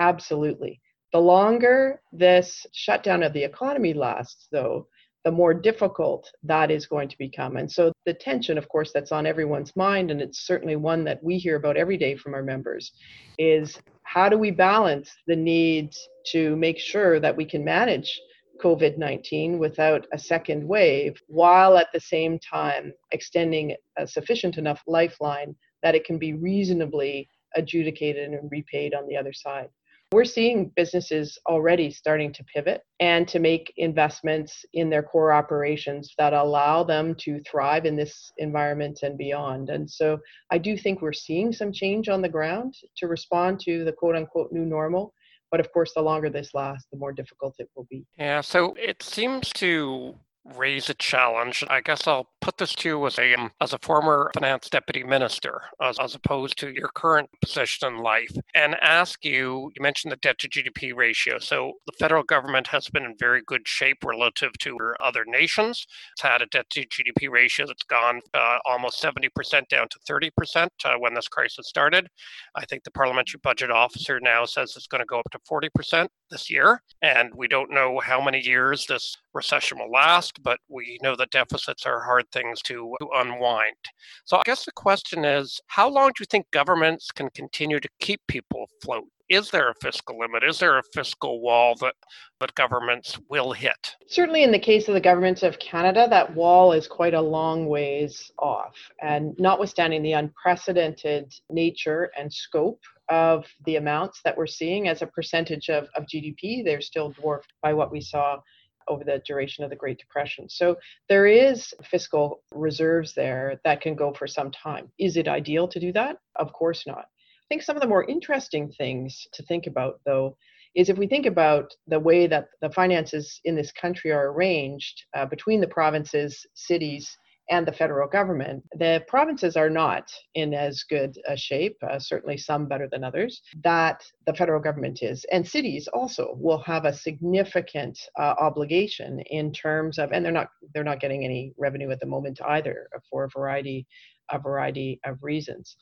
Absolutely. 0.00 0.80
The 1.12 1.20
longer 1.20 2.00
this 2.12 2.66
shutdown 2.72 3.22
of 3.22 3.32
the 3.32 3.44
economy 3.44 3.94
lasts, 3.94 4.48
though, 4.52 4.86
the 5.24 5.30
more 5.32 5.52
difficult 5.52 6.30
that 6.44 6.70
is 6.70 6.86
going 6.86 7.08
to 7.08 7.18
become. 7.18 7.56
And 7.56 7.70
so 7.70 7.92
the 8.06 8.14
tension, 8.14 8.56
of 8.56 8.68
course, 8.68 8.92
that's 8.92 9.12
on 9.12 9.26
everyone's 9.26 9.74
mind, 9.74 10.10
and 10.10 10.20
it's 10.20 10.46
certainly 10.46 10.76
one 10.76 11.04
that 11.04 11.22
we 11.22 11.38
hear 11.38 11.56
about 11.56 11.76
every 11.76 11.96
day 11.96 12.16
from 12.16 12.34
our 12.34 12.42
members, 12.42 12.92
is 13.38 13.78
how 14.04 14.28
do 14.28 14.38
we 14.38 14.50
balance 14.50 15.10
the 15.26 15.36
need 15.36 15.92
to 16.26 16.56
make 16.56 16.78
sure 16.78 17.20
that 17.20 17.36
we 17.36 17.44
can 17.44 17.64
manage 17.64 18.20
COVID 18.58 18.98
19 18.98 19.58
without 19.58 20.06
a 20.12 20.18
second 20.18 20.66
wave, 20.66 21.20
while 21.26 21.76
at 21.76 21.88
the 21.92 22.00
same 22.00 22.38
time 22.38 22.92
extending 23.12 23.76
a 23.96 24.06
sufficient 24.06 24.58
enough 24.58 24.82
lifeline 24.86 25.54
that 25.82 25.94
it 25.94 26.04
can 26.04 26.18
be 26.18 26.34
reasonably 26.34 27.28
adjudicated 27.54 28.30
and 28.30 28.50
repaid 28.50 28.94
on 28.94 29.06
the 29.06 29.16
other 29.16 29.32
side. 29.32 29.68
We're 30.10 30.24
seeing 30.24 30.72
businesses 30.74 31.38
already 31.46 31.90
starting 31.90 32.32
to 32.32 32.44
pivot 32.44 32.80
and 32.98 33.28
to 33.28 33.38
make 33.38 33.74
investments 33.76 34.64
in 34.72 34.88
their 34.88 35.02
core 35.02 35.34
operations 35.34 36.14
that 36.16 36.32
allow 36.32 36.82
them 36.82 37.14
to 37.16 37.40
thrive 37.40 37.84
in 37.84 37.94
this 37.94 38.32
environment 38.38 39.00
and 39.02 39.18
beyond. 39.18 39.68
And 39.68 39.90
so 39.90 40.18
I 40.50 40.56
do 40.56 40.78
think 40.78 41.02
we're 41.02 41.12
seeing 41.12 41.52
some 41.52 41.72
change 41.72 42.08
on 42.08 42.22
the 42.22 42.28
ground 42.28 42.72
to 42.96 43.06
respond 43.06 43.60
to 43.60 43.84
the 43.84 43.92
quote 43.92 44.16
unquote 44.16 44.50
new 44.50 44.64
normal. 44.64 45.12
But 45.50 45.60
of 45.60 45.72
course, 45.72 45.92
the 45.94 46.02
longer 46.02 46.28
this 46.28 46.52
lasts, 46.54 46.88
the 46.92 46.98
more 46.98 47.12
difficult 47.12 47.54
it 47.58 47.68
will 47.74 47.86
be. 47.90 48.04
Yeah, 48.18 48.40
so 48.42 48.74
it 48.78 49.02
seems 49.02 49.50
to 49.54 50.14
raise 50.56 50.88
a 50.88 50.94
challenge. 50.94 51.64
I 51.68 51.80
guess 51.80 52.06
I'll 52.06 52.28
put 52.40 52.58
this 52.58 52.74
to 52.76 52.88
you 52.88 53.06
as 53.06 53.18
a 53.18 53.34
um, 53.34 53.50
as 53.60 53.72
a 53.72 53.78
former 53.78 54.30
finance 54.34 54.68
deputy 54.68 55.04
minister, 55.04 55.62
as, 55.82 55.98
as 55.98 56.14
opposed 56.14 56.58
to 56.58 56.70
your 56.70 56.88
current 56.94 57.28
position 57.40 57.88
in 57.88 58.02
life, 58.02 58.30
and 58.54 58.76
ask 58.82 59.24
you. 59.24 59.70
You 59.76 59.82
mentioned 59.82 60.12
the 60.12 60.16
debt 60.16 60.38
to 60.38 60.48
GDP 60.48 60.94
ratio. 60.94 61.38
So 61.38 61.74
the 61.86 61.92
federal 61.98 62.22
government 62.22 62.66
has 62.68 62.88
been 62.88 63.04
in 63.04 63.14
very 63.18 63.42
good 63.46 63.66
shape 63.66 64.04
relative 64.04 64.52
to 64.60 64.76
other 65.00 65.24
nations. 65.26 65.86
It's 66.12 66.22
had 66.22 66.42
a 66.42 66.46
debt 66.46 66.68
to 66.70 66.86
GDP 66.86 67.30
ratio 67.30 67.66
that's 67.66 67.82
gone 67.82 68.20
uh, 68.34 68.58
almost 68.66 69.02
70% 69.02 69.68
down 69.68 69.88
to 69.88 69.98
30% 70.08 70.68
uh, 70.84 70.94
when 70.98 71.14
this 71.14 71.28
crisis 71.28 71.68
started. 71.68 72.08
I 72.54 72.64
think 72.64 72.84
the 72.84 72.90
parliamentary 72.90 73.40
budget 73.42 73.70
officer 73.70 74.20
now 74.20 74.44
says 74.44 74.74
it's 74.76 74.86
going 74.86 75.00
to 75.00 75.06
go 75.06 75.20
up 75.20 75.30
to 75.32 75.38
40% 75.50 76.08
this 76.30 76.50
year, 76.50 76.82
and 77.02 77.30
we 77.34 77.48
don't 77.48 77.70
know 77.70 78.00
how 78.00 78.22
many 78.22 78.40
years 78.40 78.86
this 78.86 79.16
recession 79.34 79.78
will 79.78 79.90
last, 79.90 80.37
but 80.42 80.58
we 80.68 80.98
know 81.02 81.16
that 81.16 81.30
deficits 81.30 81.86
are 81.86 82.02
hard 82.02 82.24
things 82.32 82.62
to, 82.62 82.94
to 83.00 83.08
unwind. 83.16 83.76
So 84.24 84.36
I 84.36 84.42
guess 84.44 84.64
the 84.64 84.72
question 84.72 85.24
is 85.24 85.60
how 85.66 85.88
long 85.88 86.08
do 86.08 86.20
you 86.20 86.26
think 86.30 86.50
governments 86.50 87.10
can 87.10 87.30
continue 87.30 87.80
to 87.80 87.88
keep 88.00 88.20
people 88.28 88.66
afloat? 88.82 89.08
Is 89.28 89.50
there 89.50 89.68
a 89.68 89.74
fiscal 89.82 90.18
limit? 90.18 90.42
Is 90.42 90.58
there 90.58 90.78
a 90.78 90.82
fiscal 90.94 91.42
wall 91.42 91.74
that, 91.82 91.94
that 92.40 92.54
governments 92.54 93.18
will 93.28 93.52
hit? 93.52 93.96
Certainly, 94.06 94.42
in 94.42 94.52
the 94.52 94.58
case 94.58 94.88
of 94.88 94.94
the 94.94 95.00
government 95.00 95.42
of 95.42 95.58
Canada, 95.58 96.06
that 96.08 96.34
wall 96.34 96.72
is 96.72 96.86
quite 96.86 97.12
a 97.12 97.20
long 97.20 97.66
ways 97.66 98.32
off. 98.38 98.74
And 99.02 99.34
notwithstanding 99.38 100.02
the 100.02 100.12
unprecedented 100.12 101.34
nature 101.50 102.10
and 102.18 102.32
scope 102.32 102.80
of 103.10 103.44
the 103.66 103.76
amounts 103.76 104.22
that 104.22 104.36
we're 104.36 104.46
seeing 104.46 104.88
as 104.88 105.02
a 105.02 105.06
percentage 105.06 105.68
of, 105.68 105.88
of 105.94 106.04
GDP, 106.06 106.64
they're 106.64 106.80
still 106.80 107.10
dwarfed 107.10 107.52
by 107.62 107.74
what 107.74 107.92
we 107.92 108.00
saw 108.00 108.40
over 108.88 109.04
the 109.04 109.22
duration 109.26 109.64
of 109.64 109.70
the 109.70 109.76
Great 109.76 109.98
Depression. 109.98 110.48
So 110.48 110.76
there 111.08 111.26
is 111.26 111.72
fiscal 111.84 112.42
reserves 112.52 113.14
there 113.14 113.60
that 113.64 113.80
can 113.80 113.94
go 113.94 114.12
for 114.12 114.26
some 114.26 114.50
time. 114.50 114.90
Is 114.98 115.16
it 115.16 115.28
ideal 115.28 115.68
to 115.68 115.80
do 115.80 115.92
that? 115.92 116.18
Of 116.36 116.52
course 116.52 116.86
not. 116.86 117.06
I 117.06 117.46
think 117.48 117.62
some 117.62 117.76
of 117.76 117.82
the 117.82 117.88
more 117.88 118.04
interesting 118.04 118.70
things 118.70 119.26
to 119.32 119.42
think 119.44 119.66
about, 119.66 120.00
though, 120.04 120.36
is 120.74 120.88
if 120.88 120.98
we 120.98 121.06
think 121.06 121.26
about 121.26 121.74
the 121.86 121.98
way 121.98 122.26
that 122.26 122.48
the 122.60 122.70
finances 122.70 123.40
in 123.44 123.56
this 123.56 123.72
country 123.72 124.12
are 124.12 124.32
arranged 124.32 125.04
uh, 125.16 125.24
between 125.26 125.60
the 125.60 125.66
provinces, 125.66 126.46
cities, 126.54 127.16
and 127.50 127.66
the 127.66 127.72
federal 127.72 128.08
government. 128.08 128.62
The 128.78 129.04
provinces 129.08 129.56
are 129.56 129.70
not 129.70 130.10
in 130.34 130.54
as 130.54 130.82
good 130.82 131.16
a 131.26 131.36
shape, 131.36 131.76
uh, 131.82 131.98
certainly 131.98 132.36
some 132.36 132.66
better 132.66 132.88
than 132.90 133.04
others, 133.04 133.42
that 133.64 134.02
the 134.26 134.34
federal 134.34 134.60
government 134.60 135.02
is. 135.02 135.24
And 135.32 135.46
cities 135.46 135.88
also 135.88 136.34
will 136.38 136.58
have 136.58 136.84
a 136.84 136.92
significant 136.92 137.98
uh, 138.18 138.34
obligation 138.38 139.20
in 139.30 139.52
terms 139.52 139.98
of, 139.98 140.12
and 140.12 140.24
they're 140.24 140.32
not 140.32 140.48
they're 140.74 140.84
not 140.84 141.00
getting 141.00 141.24
any 141.24 141.52
revenue 141.58 141.90
at 141.90 142.00
the 142.00 142.06
moment 142.06 142.40
either 142.46 142.88
for 143.10 143.24
a 143.24 143.28
variety 143.28 143.86
a 144.30 144.38
variety 144.38 145.00
of 145.04 145.16
reasons. 145.22 145.76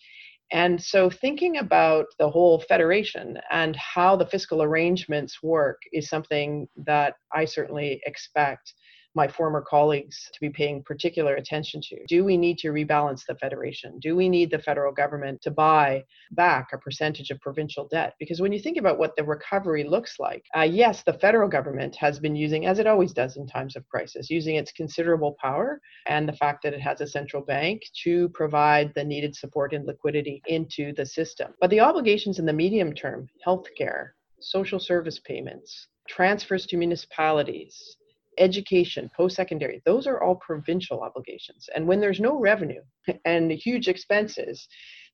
And 0.52 0.80
so, 0.80 1.10
thinking 1.10 1.56
about 1.56 2.06
the 2.20 2.30
whole 2.30 2.60
federation 2.60 3.38
and 3.50 3.74
how 3.74 4.14
the 4.14 4.26
fiscal 4.26 4.62
arrangements 4.62 5.42
work 5.42 5.82
is 5.92 6.08
something 6.08 6.68
that 6.76 7.14
I 7.32 7.46
certainly 7.46 8.00
expect 8.06 8.74
my 9.16 9.26
former 9.26 9.62
colleagues 9.62 10.30
to 10.32 10.40
be 10.40 10.50
paying 10.50 10.82
particular 10.82 11.36
attention 11.36 11.80
to. 11.80 12.04
Do 12.06 12.22
we 12.22 12.36
need 12.36 12.58
to 12.58 12.68
rebalance 12.68 13.24
the 13.26 13.34
federation? 13.36 13.98
Do 13.98 14.14
we 14.14 14.28
need 14.28 14.50
the 14.50 14.58
federal 14.58 14.92
government 14.92 15.40
to 15.42 15.50
buy 15.50 16.04
back 16.32 16.68
a 16.72 16.78
percentage 16.78 17.30
of 17.30 17.40
provincial 17.40 17.88
debt? 17.88 18.14
Because 18.20 18.42
when 18.42 18.52
you 18.52 18.60
think 18.60 18.76
about 18.76 18.98
what 18.98 19.16
the 19.16 19.24
recovery 19.24 19.84
looks 19.84 20.20
like, 20.20 20.44
uh, 20.54 20.60
yes, 20.60 21.02
the 21.02 21.14
federal 21.14 21.48
government 21.48 21.96
has 21.96 22.18
been 22.18 22.36
using, 22.36 22.66
as 22.66 22.78
it 22.78 22.86
always 22.86 23.14
does 23.14 23.38
in 23.38 23.46
times 23.46 23.74
of 23.74 23.88
crisis, 23.88 24.28
using 24.28 24.56
its 24.56 24.70
considerable 24.70 25.36
power 25.40 25.80
and 26.06 26.28
the 26.28 26.34
fact 26.34 26.62
that 26.62 26.74
it 26.74 26.80
has 26.80 27.00
a 27.00 27.06
central 27.06 27.42
bank 27.42 27.82
to 28.04 28.28
provide 28.30 28.92
the 28.94 29.04
needed 29.04 29.34
support 29.34 29.72
and 29.72 29.86
liquidity 29.86 30.42
into 30.46 30.92
the 30.92 31.06
system. 31.06 31.54
But 31.58 31.70
the 31.70 31.80
obligations 31.80 32.38
in 32.38 32.44
the 32.44 32.52
medium 32.52 32.92
term, 32.92 33.28
healthcare, 33.46 34.10
social 34.40 34.78
service 34.78 35.18
payments, 35.18 35.88
transfers 36.06 36.66
to 36.66 36.76
municipalities, 36.76 37.96
education, 38.38 39.10
post 39.16 39.36
secondary, 39.36 39.82
those 39.84 40.06
are 40.06 40.22
all 40.22 40.36
provincial 40.36 41.00
obligations. 41.00 41.68
And 41.74 41.86
when 41.86 42.00
there's 42.00 42.20
no 42.20 42.38
revenue 42.38 42.82
and 43.24 43.50
huge 43.50 43.88
expenses, 43.88 44.66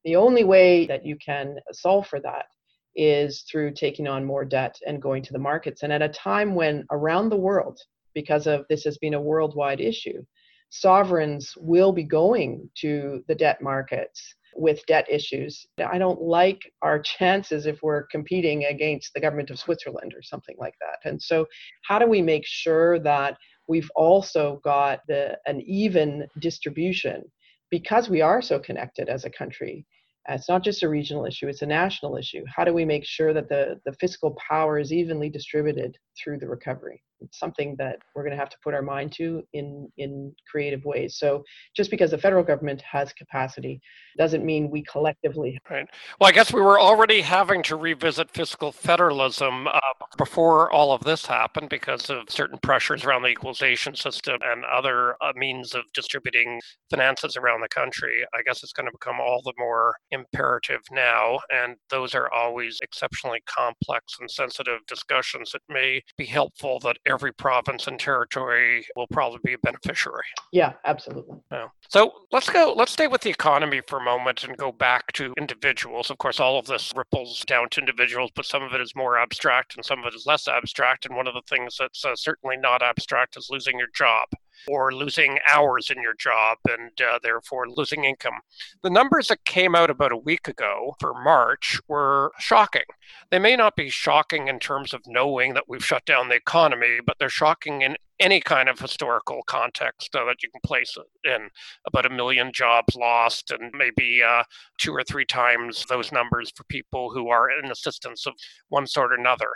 the 0.05 0.17
only 0.17 0.45
way 0.45 0.87
that 0.87 1.07
you 1.07 1.17
can 1.25 1.57
solve 1.73 2.07
for 2.07 2.21
that 2.21 2.47
is 2.95 3.45
through 3.50 3.73
taking 3.73 4.07
on 4.07 4.25
more 4.25 4.45
debt 4.45 4.79
and 4.87 5.00
going 5.00 5.23
to 5.23 5.33
the 5.33 5.38
markets. 5.38 5.83
And 5.83 5.93
at 5.93 6.02
a 6.02 6.09
time 6.09 6.55
when 6.55 6.85
around 6.91 7.29
the 7.29 7.37
world, 7.37 7.79
because 8.14 8.47
of 8.47 8.67
this 8.69 8.85
has 8.85 8.99
been 8.99 9.14
a 9.14 9.21
worldwide 9.21 9.81
issue, 9.81 10.23
sovereigns 10.69 11.55
will 11.57 11.93
be 11.93 12.02
going 12.02 12.69
to 12.81 13.23
the 13.29 13.35
debt 13.35 13.62
markets 13.62 14.35
with 14.54 14.85
debt 14.87 15.06
issues. 15.11 15.66
I 15.78 15.99
don't 15.99 16.21
like 16.21 16.61
our 16.82 17.00
chances 17.00 17.66
if 17.66 17.82
we're 17.82 18.06
competing 18.06 18.64
against 18.64 19.14
the 19.14 19.21
government 19.21 19.50
of 19.50 19.59
Switzerland 19.59 20.12
or 20.14 20.23
something 20.23 20.56
like 20.59 20.75
that. 20.80 21.09
And 21.09 21.21
so, 21.21 21.47
how 21.82 21.99
do 21.99 22.06
we 22.06 22.23
make 22.23 22.47
sure 22.47 22.99
that 23.00 23.37
we've 23.68 23.90
also 23.94 24.61
got 24.64 25.00
the, 25.09 25.38
an 25.47 25.61
even 25.62 26.26
distribution 26.40 27.23
because 27.71 28.09
we 28.09 28.21
are 28.21 28.42
so 28.42 28.59
connected 28.59 29.09
as 29.09 29.25
a 29.25 29.30
country? 29.30 29.87
Uh, 30.28 30.35
it's 30.35 30.49
not 30.49 30.62
just 30.62 30.85
a 30.85 30.88
regional 30.88 31.26
issue, 31.26 31.49
it's 31.49 31.62
a 31.62 31.66
national 31.66 32.16
issue. 32.16 32.44
How 32.47 32.64
do 32.64 32.73
we 32.73 32.85
make 32.85 33.04
sure 33.04 33.32
that 33.32 33.49
the, 33.49 33.80
the 33.85 33.92
fiscal 33.94 34.37
power 34.49 34.78
is 34.78 34.92
evenly 34.92 35.28
distributed 35.28 35.97
through 36.16 36.38
the 36.38 36.49
recovery? 36.49 37.02
It's 37.23 37.38
something 37.38 37.76
that 37.78 37.99
we're 38.14 38.23
going 38.23 38.33
to 38.33 38.38
have 38.38 38.50
to 38.50 38.57
put 38.62 38.75
our 38.75 38.83
mind 38.83 39.12
to 39.12 39.42
in, 39.52 39.90
in 39.97 40.35
creative 40.50 40.85
ways. 40.85 41.16
So 41.16 41.45
just 41.75 41.90
because 41.90 42.11
the 42.11 42.19
federal 42.19 42.42
government 42.42 42.83
has 42.83 43.12
capacity 43.12 43.81
doesn't 44.19 44.45
mean 44.45 44.71
we 44.71 44.83
collectively. 44.83 45.59
Right. 45.71 45.87
Well, 46.21 46.28
I 46.28 46.33
guess 46.33 46.52
we 46.52 46.61
were 46.61 46.81
already 46.81 47.21
having 47.21 47.62
to 47.64 47.76
revisit 47.76 48.31
fiscal 48.31 48.73
federalism 48.73 49.69
uh, 49.69 49.81
before 50.19 50.71
all 50.71 50.92
of 50.92 51.04
this 51.04 51.26
happened 51.26 51.69
because 51.69 52.11
of 52.11 52.28
certain 52.28 52.59
pressures 52.59 53.04
around 53.04 53.23
the 53.23 53.28
equalization 53.28 53.95
system 53.95 54.38
and 54.45 54.64
other 54.64 55.16
uh, 55.23 55.33
means 55.35 55.75
of 55.75 55.83
distributing 55.95 56.61
finances 56.90 57.37
around 57.37 57.61
the 57.61 57.69
country. 57.69 58.25
I 58.35 58.42
guess 58.42 58.62
it's 58.62 58.73
going 58.73 58.87
to 58.87 58.92
become 58.92 59.21
all 59.21 59.40
the 59.45 59.54
more 59.59 59.95
imperative 60.11 60.81
now. 60.90 61.38
And 61.50 61.76
those 61.90 62.14
are 62.14 62.31
always 62.33 62.78
exceptionally 62.83 63.40
complex 63.47 64.16
and 64.21 64.31
sensitive 64.31 64.81
discussions. 64.87 65.52
that 65.52 65.62
may 65.69 66.01
be 66.16 66.25
helpful 66.25 66.78
that 66.80 66.99
every 67.06 67.32
province 67.32 67.87
and 67.87 67.99
territory 67.99 68.87
will 68.97 69.06
probably 69.09 69.40
be 69.44 69.54
a 69.54 69.59
beneficiary. 69.59 70.25
Yeah, 70.52 70.73
absolutely. 70.85 71.38
Yeah. 71.50 71.68
So 71.88 72.12
let's 72.30 72.49
go, 72.49 72.75
let's 72.76 72.92
stay 72.92 73.06
with 73.06 73.23
the 73.23 73.30
economy 73.30 73.80
for 73.87 73.99
a 73.99 74.04
moment 74.04 74.44
and 74.44 74.56
go 74.56 74.73
back 74.73 75.12
to 75.12 75.35
individuals. 75.38 76.11
Of 76.11 76.18
course, 76.18 76.40
all 76.40 76.59
of 76.59 76.66
this 76.66 76.92
ripples 76.94 77.44
down 77.47 77.68
to 77.71 77.80
individuals, 77.80 78.30
but 78.35 78.47
some 78.47 78.62
of 78.62 78.73
it 78.73 78.80
is 78.80 78.94
more 78.94 79.18
abstract 79.18 79.76
and 79.76 79.85
some 79.85 80.00
of 80.00 80.06
it 80.06 80.14
is 80.14 80.26
less 80.26 80.49
abstract. 80.49 81.06
And 81.06 81.16
one 81.16 81.26
of 81.26 81.35
the 81.35 81.42
things 81.49 81.76
that's 81.78 82.04
uh, 82.04 82.16
certainly 82.16 82.56
not 82.56 82.82
abstract 82.82 83.37
is 83.37 83.49
losing 83.50 83.78
your 83.78 83.88
job 83.94 84.28
or 84.69 84.92
losing 84.92 85.38
hours 85.52 85.90
in 85.90 86.02
your 86.02 86.14
job 86.14 86.59
and 86.69 87.00
uh, 87.00 87.19
therefore 87.23 87.69
losing 87.69 88.04
income. 88.04 88.40
The 88.83 88.90
numbers 88.90 89.28
that 89.28 89.45
came 89.45 89.75
out 89.75 89.90
about 89.90 90.12
a 90.12 90.16
week 90.16 90.49
ago 90.49 90.95
for 91.00 91.14
March 91.23 91.81
were 91.88 92.33
shocking. 92.38 92.83
They 93.31 93.38
may 93.38 93.57
not 93.57 93.76
be 93.76 93.90
shocking 93.90 94.49
in 94.49 94.59
terms 94.59 94.92
of 94.95 95.02
knowing 95.07 95.54
that 95.54 95.69
we've 95.69 95.85
shut 95.85 96.04
down 96.04 96.28
the 96.28 96.37
economy, 96.37 96.99
but 97.04 97.16
they're 97.19 97.28
shocking 97.28 97.83
in 97.83 97.97
any 98.23 98.41
kind 98.41 98.69
of 98.69 98.79
historical 98.79 99.43
context 99.47 100.11
that 100.12 100.43
you 100.43 100.50
can 100.50 100.61
place 100.64 100.97
it 100.97 101.28
in. 101.28 101.49
About 101.87 102.06
a 102.06 102.11
million 102.11 102.52
jobs 102.52 102.95
lost, 102.95 103.50
and 103.50 103.73
maybe 103.75 104.23
uh, 104.23 104.45
two 104.78 104.93
or 104.93 105.02
three 105.02 105.25
times 105.25 105.85
those 105.89 106.13
numbers 106.13 106.52
for 106.54 106.65
people 106.65 107.11
who 107.11 107.28
are 107.28 107.50
in 107.50 107.71
assistance 107.71 108.26
of 108.26 108.35
one 108.69 108.87
sort 108.87 109.13
or 109.13 109.17
another. 109.17 109.50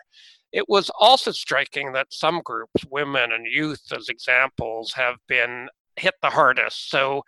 It 0.53 0.69
was 0.69 0.91
also 0.99 1.31
striking 1.31 1.93
that 1.93 2.09
some 2.11 2.41
groups, 2.45 2.85
women 2.91 3.33
and 3.33 3.47
youth 3.47 3.83
as 3.95 4.09
examples, 4.09 4.93
have 4.95 5.17
been 5.29 5.69
hit 5.97 6.15
the 6.21 6.31
hardest. 6.31 6.91
So, 6.91 7.23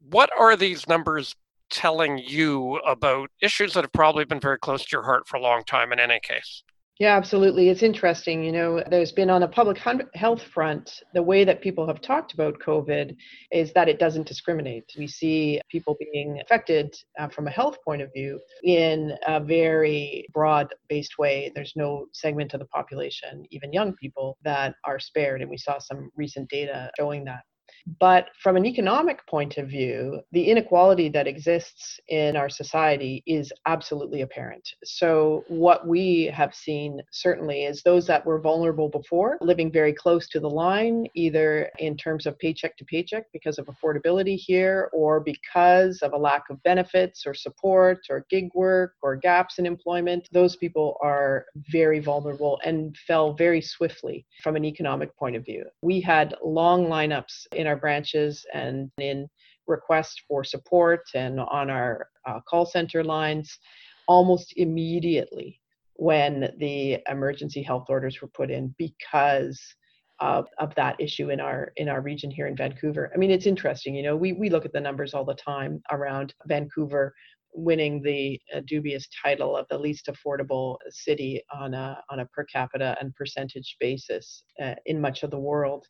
what 0.00 0.30
are 0.38 0.56
these 0.56 0.88
numbers 0.88 1.36
telling 1.70 2.18
you 2.18 2.76
about 2.86 3.30
issues 3.40 3.74
that 3.74 3.84
have 3.84 3.92
probably 3.92 4.24
been 4.24 4.40
very 4.40 4.58
close 4.58 4.84
to 4.84 4.88
your 4.92 5.04
heart 5.04 5.28
for 5.28 5.36
a 5.36 5.40
long 5.40 5.62
time 5.64 5.92
in 5.92 6.00
any 6.00 6.20
case? 6.20 6.62
Yeah, 7.00 7.16
absolutely. 7.16 7.70
It's 7.70 7.82
interesting. 7.82 8.44
You 8.44 8.52
know, 8.52 8.84
there's 8.90 9.10
been 9.10 9.30
on 9.30 9.42
a 9.42 9.48
public 9.48 9.78
health 10.12 10.42
front, 10.42 11.00
the 11.14 11.22
way 11.22 11.44
that 11.44 11.62
people 11.62 11.86
have 11.86 12.02
talked 12.02 12.34
about 12.34 12.58
COVID 12.60 13.16
is 13.50 13.72
that 13.72 13.88
it 13.88 13.98
doesn't 13.98 14.26
discriminate. 14.26 14.84
We 14.98 15.06
see 15.06 15.62
people 15.70 15.96
being 16.12 16.38
affected 16.42 16.94
uh, 17.18 17.28
from 17.28 17.46
a 17.46 17.50
health 17.50 17.78
point 17.86 18.02
of 18.02 18.12
view 18.14 18.38
in 18.64 19.16
a 19.26 19.40
very 19.40 20.26
broad 20.34 20.74
based 20.90 21.16
way. 21.18 21.50
There's 21.54 21.72
no 21.74 22.04
segment 22.12 22.52
of 22.52 22.60
the 22.60 22.66
population, 22.66 23.46
even 23.50 23.72
young 23.72 23.94
people, 23.94 24.36
that 24.44 24.74
are 24.84 24.98
spared. 25.00 25.40
And 25.40 25.50
we 25.50 25.56
saw 25.56 25.78
some 25.78 26.10
recent 26.16 26.50
data 26.50 26.90
showing 26.98 27.24
that. 27.24 27.40
But 27.98 28.28
from 28.42 28.56
an 28.56 28.66
economic 28.66 29.26
point 29.26 29.56
of 29.56 29.68
view, 29.68 30.20
the 30.32 30.44
inequality 30.44 31.08
that 31.10 31.26
exists 31.26 32.00
in 32.08 32.36
our 32.36 32.48
society 32.48 33.22
is 33.26 33.52
absolutely 33.66 34.22
apparent. 34.22 34.74
So, 34.84 35.44
what 35.48 35.86
we 35.86 36.24
have 36.26 36.54
seen 36.54 37.00
certainly 37.10 37.64
is 37.64 37.82
those 37.82 38.06
that 38.06 38.24
were 38.24 38.40
vulnerable 38.40 38.88
before 38.88 39.38
living 39.40 39.70
very 39.72 39.92
close 39.92 40.28
to 40.28 40.40
the 40.40 40.50
line, 40.50 41.06
either 41.14 41.70
in 41.78 41.96
terms 41.96 42.26
of 42.26 42.38
paycheck 42.38 42.76
to 42.76 42.84
paycheck 42.84 43.24
because 43.32 43.58
of 43.58 43.66
affordability 43.66 44.36
here, 44.36 44.90
or 44.92 45.20
because 45.20 46.02
of 46.02 46.12
a 46.12 46.16
lack 46.16 46.44
of 46.50 46.62
benefits 46.62 47.26
or 47.26 47.34
support 47.34 47.98
or 48.10 48.26
gig 48.30 48.50
work 48.54 48.94
or 49.02 49.16
gaps 49.16 49.58
in 49.58 49.66
employment. 49.66 50.28
Those 50.32 50.56
people 50.56 50.96
are 51.02 51.46
very 51.70 52.00
vulnerable 52.00 52.60
and 52.64 52.96
fell 53.06 53.32
very 53.32 53.60
swiftly 53.60 54.26
from 54.42 54.56
an 54.56 54.64
economic 54.64 55.16
point 55.16 55.36
of 55.36 55.44
view. 55.44 55.64
We 55.82 56.00
had 56.00 56.34
long 56.42 56.86
lineups 56.86 57.46
in 57.52 57.66
our 57.70 57.76
branches 57.76 58.44
and 58.52 58.90
in 58.98 59.28
requests 59.66 60.20
for 60.28 60.44
support 60.44 61.02
and 61.14 61.40
on 61.40 61.70
our 61.70 62.08
uh, 62.26 62.40
call 62.48 62.66
center 62.66 63.02
lines 63.02 63.58
almost 64.08 64.52
immediately 64.56 65.60
when 65.94 66.50
the 66.58 66.98
emergency 67.08 67.62
health 67.62 67.86
orders 67.88 68.20
were 68.20 68.28
put 68.28 68.50
in 68.50 68.74
because 68.78 69.60
of, 70.18 70.46
of 70.58 70.74
that 70.74 70.96
issue 70.98 71.30
in 71.30 71.40
our 71.40 71.72
in 71.76 71.88
our 71.88 72.00
region 72.00 72.30
here 72.30 72.46
in 72.46 72.56
Vancouver. 72.56 73.10
I 73.14 73.16
mean, 73.18 73.30
it's 73.30 73.46
interesting, 73.46 73.94
you 73.94 74.02
know, 74.02 74.16
we, 74.16 74.32
we 74.32 74.50
look 74.50 74.66
at 74.66 74.72
the 74.72 74.80
numbers 74.80 75.14
all 75.14 75.24
the 75.24 75.34
time 75.34 75.82
around 75.90 76.34
Vancouver 76.46 77.14
winning 77.54 78.02
the 78.02 78.40
uh, 78.54 78.60
dubious 78.66 79.08
title 79.22 79.56
of 79.56 79.66
the 79.68 79.78
least 79.78 80.08
affordable 80.08 80.76
city 80.88 81.42
on 81.52 81.74
a 81.74 82.00
on 82.10 82.20
a 82.20 82.26
per 82.26 82.44
capita 82.44 82.96
and 83.00 83.14
percentage 83.14 83.76
basis 83.80 84.44
uh, 84.62 84.74
in 84.86 85.00
much 85.00 85.22
of 85.22 85.30
the 85.30 85.38
world. 85.38 85.86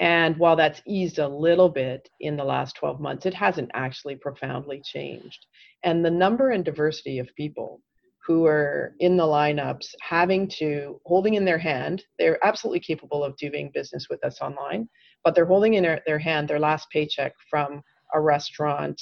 And 0.00 0.36
while 0.36 0.54
that's 0.56 0.82
eased 0.86 1.18
a 1.18 1.26
little 1.26 1.68
bit 1.68 2.08
in 2.20 2.36
the 2.36 2.44
last 2.44 2.76
12 2.76 3.00
months, 3.00 3.26
it 3.26 3.34
hasn't 3.34 3.70
actually 3.74 4.16
profoundly 4.16 4.80
changed. 4.84 5.46
And 5.82 6.04
the 6.04 6.10
number 6.10 6.50
and 6.50 6.64
diversity 6.64 7.18
of 7.18 7.28
people 7.36 7.80
who 8.28 8.46
are 8.46 8.94
in 9.00 9.16
the 9.16 9.24
lineups 9.24 9.94
having 10.02 10.46
to, 10.46 11.00
holding 11.06 11.34
in 11.34 11.44
their 11.44 11.58
hand, 11.58 12.04
they're 12.18 12.44
absolutely 12.46 12.80
capable 12.80 13.24
of 13.24 13.36
doing 13.38 13.70
business 13.72 14.06
with 14.10 14.22
us 14.24 14.40
online, 14.40 14.88
but 15.24 15.34
they're 15.34 15.46
holding 15.46 15.74
in 15.74 16.00
their, 16.06 16.18
hand 16.18 16.46
their 16.46 16.60
last 16.60 16.88
paycheck 16.90 17.32
from 17.50 17.82
a 18.14 18.20
restaurant, 18.20 19.00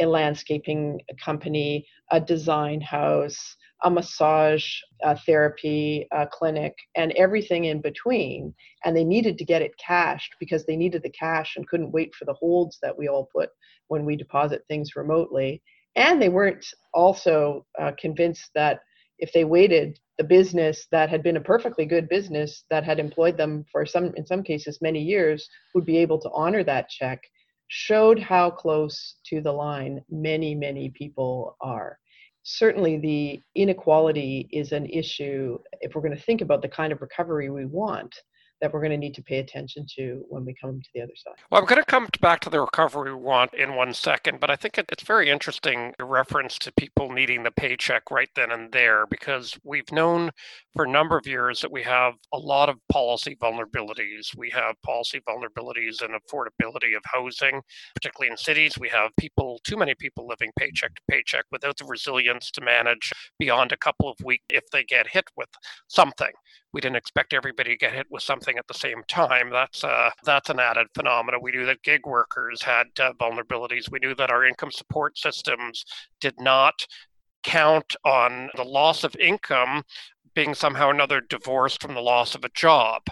a 0.00 0.06
landscaping 0.06 1.00
company, 1.22 1.84
a 2.12 2.20
design 2.20 2.80
house, 2.80 3.56
a 3.82 3.90
massage 3.90 4.66
a 5.02 5.16
therapy 5.16 6.06
a 6.12 6.26
clinic 6.26 6.74
and 6.96 7.12
everything 7.12 7.64
in 7.66 7.80
between. 7.80 8.54
And 8.84 8.96
they 8.96 9.04
needed 9.04 9.38
to 9.38 9.44
get 9.44 9.62
it 9.62 9.76
cashed 9.78 10.34
because 10.38 10.66
they 10.66 10.76
needed 10.76 11.02
the 11.02 11.10
cash 11.10 11.56
and 11.56 11.66
couldn't 11.68 11.92
wait 11.92 12.14
for 12.14 12.24
the 12.24 12.34
holds 12.34 12.78
that 12.82 12.96
we 12.96 13.08
all 13.08 13.28
put 13.34 13.50
when 13.88 14.04
we 14.04 14.16
deposit 14.16 14.62
things 14.68 14.96
remotely. 14.96 15.62
And 15.96 16.20
they 16.20 16.28
weren't 16.28 16.66
also 16.94 17.66
uh, 17.80 17.92
convinced 17.98 18.50
that 18.54 18.80
if 19.18 19.32
they 19.32 19.44
waited 19.44 19.98
the 20.18 20.24
business 20.24 20.86
that 20.90 21.08
had 21.08 21.22
been 21.22 21.36
a 21.36 21.40
perfectly 21.40 21.84
good 21.84 22.08
business 22.08 22.64
that 22.70 22.84
had 22.84 22.98
employed 22.98 23.36
them 23.36 23.64
for 23.70 23.86
some 23.86 24.12
in 24.16 24.26
some 24.26 24.42
cases 24.42 24.78
many 24.80 25.00
years 25.00 25.48
would 25.74 25.84
be 25.84 25.98
able 25.98 26.18
to 26.18 26.30
honor 26.34 26.64
that 26.64 26.88
check 26.88 27.22
showed 27.68 28.18
how 28.18 28.50
close 28.50 29.16
to 29.24 29.40
the 29.40 29.52
line 29.52 30.02
many 30.10 30.54
many 30.54 30.90
people 30.90 31.56
are 31.60 31.98
certainly 32.56 32.98
the 32.98 33.40
inequality 33.54 34.48
is 34.50 34.72
an 34.72 34.86
issue 34.86 35.58
if 35.80 35.94
we're 35.94 36.02
going 36.02 36.16
to 36.16 36.22
think 36.22 36.40
about 36.40 36.62
the 36.62 36.68
kind 36.68 36.92
of 36.92 37.00
recovery 37.00 37.48
we 37.48 37.64
want 37.64 38.14
that 38.60 38.72
we're 38.72 38.80
going 38.80 38.90
to 38.90 38.96
need 38.96 39.14
to 39.14 39.22
pay 39.22 39.38
attention 39.38 39.86
to 39.96 40.24
when 40.28 40.44
we 40.44 40.54
come 40.54 40.80
to 40.80 40.88
the 40.94 41.00
other 41.00 41.14
side. 41.16 41.34
Well, 41.50 41.60
I'm 41.60 41.66
going 41.66 41.80
to 41.80 41.86
come 41.86 42.08
back 42.20 42.40
to 42.40 42.50
the 42.50 42.60
recovery 42.60 43.14
we 43.14 43.20
want 43.20 43.54
in 43.54 43.74
one 43.74 43.94
second, 43.94 44.40
but 44.40 44.50
I 44.50 44.56
think 44.56 44.78
it's 44.78 45.02
very 45.02 45.30
interesting 45.30 45.94
reference 45.98 46.58
to 46.58 46.72
people 46.72 47.10
needing 47.10 47.42
the 47.42 47.50
paycheck 47.50 48.10
right 48.10 48.28
then 48.36 48.50
and 48.50 48.70
there 48.72 49.06
because 49.06 49.58
we've 49.64 49.90
known 49.92 50.30
for 50.74 50.84
a 50.84 50.88
number 50.88 51.16
of 51.16 51.26
years 51.26 51.60
that 51.60 51.72
we 51.72 51.82
have 51.82 52.14
a 52.32 52.38
lot 52.38 52.68
of 52.68 52.76
policy 52.90 53.36
vulnerabilities. 53.36 54.36
We 54.36 54.50
have 54.50 54.74
policy 54.84 55.20
vulnerabilities 55.28 56.02
and 56.02 56.14
affordability 56.14 56.96
of 56.96 57.02
housing, 57.04 57.62
particularly 57.94 58.30
in 58.30 58.36
cities. 58.36 58.78
We 58.78 58.88
have 58.90 59.10
people, 59.18 59.60
too 59.64 59.76
many 59.76 59.94
people 59.94 60.26
living 60.26 60.50
paycheck 60.58 60.94
to 60.94 61.02
paycheck 61.10 61.44
without 61.50 61.78
the 61.78 61.86
resilience 61.86 62.50
to 62.52 62.60
manage 62.60 63.12
beyond 63.38 63.72
a 63.72 63.76
couple 63.76 64.10
of 64.10 64.16
weeks 64.24 64.44
if 64.50 64.64
they 64.70 64.84
get 64.84 65.08
hit 65.08 65.24
with 65.36 65.48
something 65.88 66.30
we 66.72 66.80
didn't 66.80 66.96
expect 66.96 67.32
everybody 67.32 67.70
to 67.70 67.76
get 67.76 67.92
hit 67.92 68.06
with 68.10 68.22
something 68.22 68.56
at 68.56 68.66
the 68.68 68.74
same 68.74 69.02
time. 69.08 69.50
That's 69.50 69.82
uh, 69.82 70.10
that's 70.24 70.50
an 70.50 70.60
added 70.60 70.86
phenomenon. 70.94 71.40
We 71.42 71.52
knew 71.52 71.66
that 71.66 71.82
gig 71.82 72.06
workers 72.06 72.62
had 72.62 72.86
uh, 72.98 73.12
vulnerabilities. 73.20 73.90
We 73.90 73.98
knew 73.98 74.14
that 74.14 74.30
our 74.30 74.44
income 74.44 74.70
support 74.70 75.18
systems 75.18 75.84
did 76.20 76.34
not 76.40 76.86
count 77.42 77.96
on 78.04 78.50
the 78.54 78.64
loss 78.64 79.02
of 79.04 79.16
income 79.16 79.82
being 80.34 80.54
somehow 80.54 80.90
another 80.90 81.20
divorce 81.20 81.76
from 81.76 81.94
the 81.94 82.00
loss 82.00 82.34
of 82.34 82.44
a 82.44 82.50
job. 82.50 83.02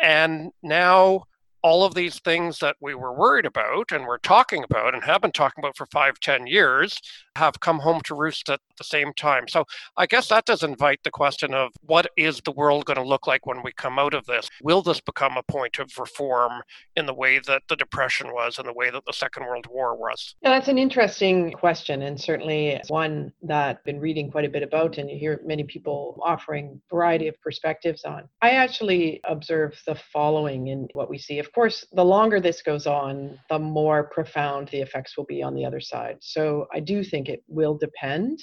And 0.00 0.52
now 0.62 1.24
all 1.62 1.84
of 1.84 1.94
these 1.94 2.18
things 2.20 2.58
that 2.58 2.76
we 2.80 2.94
were 2.94 3.12
worried 3.12 3.46
about 3.46 3.92
and 3.92 4.04
we're 4.04 4.18
talking 4.18 4.64
about 4.64 4.94
and 4.94 5.04
have 5.04 5.20
been 5.22 5.32
talking 5.32 5.62
about 5.62 5.76
for 5.76 5.86
five, 5.86 6.18
ten 6.20 6.46
years 6.46 7.00
have 7.36 7.60
come 7.60 7.78
home 7.78 8.00
to 8.04 8.14
roost 8.14 8.48
at 8.48 8.60
the 8.76 8.84
same 8.84 9.12
time. 9.14 9.48
So 9.48 9.64
I 9.96 10.06
guess 10.06 10.28
that 10.28 10.44
does 10.44 10.62
invite 10.62 11.00
the 11.04 11.10
question 11.10 11.54
of 11.54 11.70
what 11.82 12.06
is 12.16 12.40
the 12.44 12.52
world 12.52 12.84
going 12.84 12.96
to 12.96 13.02
look 13.02 13.26
like 13.26 13.46
when 13.46 13.62
we 13.62 13.72
come 13.72 13.98
out 13.98 14.14
of 14.14 14.26
this? 14.26 14.48
Will 14.62 14.82
this 14.82 15.00
become 15.00 15.36
a 15.36 15.42
point 15.44 15.78
of 15.78 15.90
reform 15.98 16.62
in 16.96 17.06
the 17.06 17.14
way 17.14 17.38
that 17.46 17.62
the 17.68 17.76
Depression 17.76 18.32
was 18.32 18.58
and 18.58 18.68
the 18.68 18.72
way 18.72 18.90
that 18.90 19.04
the 19.06 19.12
Second 19.12 19.44
World 19.46 19.66
War 19.70 19.96
was? 19.96 20.34
Yeah, 20.42 20.50
that's 20.50 20.68
an 20.68 20.78
interesting 20.78 21.52
question 21.52 22.02
and 22.02 22.20
certainly 22.20 22.80
one 22.88 23.32
that 23.42 23.68
I've 23.68 23.84
been 23.84 24.00
reading 24.00 24.30
quite 24.30 24.44
a 24.44 24.50
bit 24.50 24.62
about 24.62 24.98
and 24.98 25.08
you 25.10 25.18
hear 25.18 25.40
many 25.44 25.64
people 25.64 26.20
offering 26.24 26.80
variety 26.90 27.28
of 27.28 27.40
perspectives 27.40 28.04
on. 28.04 28.28
I 28.40 28.50
actually 28.50 29.20
observe 29.24 29.80
the 29.86 29.94
following 29.94 30.66
in 30.68 30.88
what 30.92 31.08
we 31.08 31.18
see. 31.18 31.38
Of 31.38 31.51
course, 31.54 31.86
the 31.92 32.04
longer 32.04 32.40
this 32.40 32.62
goes 32.62 32.86
on, 32.86 33.38
the 33.50 33.58
more 33.58 34.04
profound 34.04 34.68
the 34.68 34.80
effects 34.80 35.16
will 35.16 35.24
be 35.24 35.42
on 35.42 35.54
the 35.54 35.64
other 35.64 35.80
side. 35.80 36.16
So 36.20 36.66
I 36.72 36.80
do 36.80 37.02
think 37.02 37.28
it 37.28 37.42
will 37.48 37.76
depend 37.76 38.40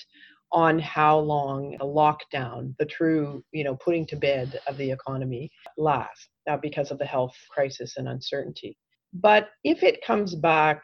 on 0.51 0.79
how 0.79 1.19
long 1.19 1.75
the 1.79 1.85
lockdown, 1.85 2.75
the 2.79 2.85
true, 2.85 3.43
you 3.51 3.63
know, 3.63 3.75
putting 3.75 4.05
to 4.07 4.15
bed 4.15 4.59
of 4.67 4.77
the 4.77 4.91
economy 4.91 5.51
lasts 5.77 6.29
uh, 6.49 6.57
because 6.57 6.91
of 6.91 6.97
the 6.97 7.05
health 7.05 7.35
crisis 7.51 7.97
and 7.97 8.07
uncertainty. 8.07 8.75
But 9.13 9.49
if 9.63 9.83
it 9.83 10.03
comes 10.03 10.35
back 10.35 10.83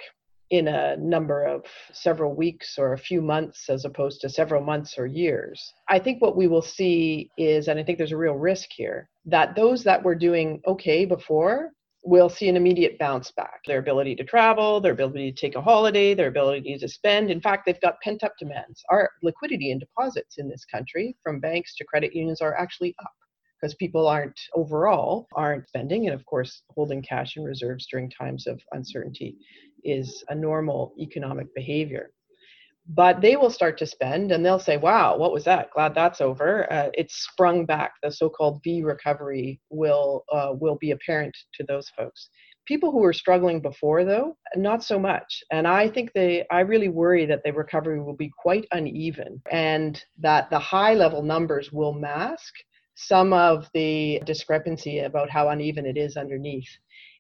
in 0.52 0.68
a 0.68 0.96
number 0.98 1.44
of 1.44 1.66
several 1.92 2.36
weeks 2.36 2.76
or 2.78 2.94
a 2.94 2.98
few 2.98 3.22
months 3.22 3.68
as 3.70 3.86
opposed 3.86 4.22
to 4.22 4.30
several 4.30 4.64
months 4.64 4.96
or 4.98 5.08
years, 5.08 5.74
I 5.90 5.98
think 5.98 6.22
what 6.22 6.38
we 6.38 6.48
will 6.48 6.62
see 6.62 7.30
is, 7.38 7.68
and 7.68 7.80
I 7.80 7.84
think 7.84 7.98
there's 7.98 8.12
a 8.12 8.18
real 8.18 8.36
risk 8.36 8.70
here, 8.72 9.10
that 9.26 9.56
those 9.56 9.84
that 9.84 10.04
were 10.04 10.16
doing 10.16 10.62
okay 10.68 11.06
before 11.06 11.72
will 12.06 12.30
see 12.30 12.48
an 12.48 12.56
immediate 12.56 13.00
bounce 13.00 13.32
back. 13.32 13.62
Their 13.66 13.80
ability 13.80 14.16
to 14.18 14.24
travel, 14.24 14.80
their 14.80 14.94
ability 14.94 15.32
to 15.32 15.38
take 15.38 15.56
a 15.56 15.62
holiday, 15.62 16.14
their 16.14 16.28
ability 16.28 16.78
to 16.78 16.88
spend. 16.88 17.32
In 17.32 17.42
fact, 17.42 17.66
they've 17.66 17.82
got 17.82 18.00
pent 18.02 18.24
up 18.24 18.34
demands. 18.40 18.84
Our 18.90 19.10
liquidity 19.24 19.72
and 19.72 19.80
deposits 19.80 20.38
in 20.38 20.48
this 20.48 20.66
country 20.66 21.18
from 21.24 21.40
banks 21.40 21.76
to 21.76 21.84
credit 21.84 22.16
unions 22.16 22.42
are 22.42 22.56
actually 22.56 22.96
up 23.00 23.12
because 23.60 23.74
people 23.76 24.08
aren't 24.08 24.40
overall 24.54 25.28
aren't 25.34 25.68
spending 25.68 26.06
and 26.06 26.14
of 26.14 26.26
course 26.26 26.62
holding 26.70 27.02
cash 27.02 27.38
in 27.38 27.44
reserves 27.44 27.88
during 27.90 28.10
times 28.10 28.48
of 28.48 28.62
uncertainty 28.74 29.38
is 29.84 30.24
a 30.30 30.36
normal 30.36 30.94
economic 31.00 31.48
behavior 31.56 32.12
but 32.88 33.22
they 33.22 33.36
will 33.36 33.50
start 33.50 33.78
to 33.80 33.86
spend 33.86 34.32
and 34.32 34.46
they'll 34.46 34.60
say 34.60 34.78
wow 34.78 35.18
what 35.18 35.32
was 35.34 35.44
that? 35.46 35.72
Glad 35.72 35.96
that's 35.96 36.22
over. 36.22 36.72
Uh, 36.72 36.90
it's 36.94 37.16
sprung 37.26 37.66
back. 37.66 37.94
The 38.04 38.12
so-called 38.12 38.62
v 38.64 38.84
recovery 38.84 39.60
will 39.70 40.24
uh, 40.32 40.54
will 40.54 40.78
be 40.78 40.92
apparent 40.92 41.36
to 41.56 41.64
those 41.68 41.90
folks. 41.98 42.30
People 42.68 42.92
who 42.92 43.00
were 43.00 43.14
struggling 43.14 43.62
before 43.62 44.04
though 44.06 44.38
not 44.56 44.84
so 44.84 45.00
much. 45.00 45.44
And 45.52 45.68
i 45.68 45.90
think 45.90 46.12
they 46.14 46.46
i 46.52 46.60
really 46.62 46.90
worry 46.90 47.26
that 47.26 47.44
the 47.44 47.54
recovery 47.54 48.00
will 48.02 48.16
be 48.16 48.32
quite 48.38 48.66
uneven 48.72 49.42
and 49.52 50.04
that 50.20 50.50
the 50.50 50.60
high 50.60 50.94
level 50.94 51.22
numbers 51.22 51.72
will 51.72 51.94
mask 51.94 52.54
some 52.96 53.34
of 53.34 53.70
the 53.74 54.22
discrepancy 54.26 55.00
about 55.00 55.30
how 55.30 55.50
uneven 55.50 55.86
it 55.86 55.98
is 55.98 56.16
underneath 56.16 56.70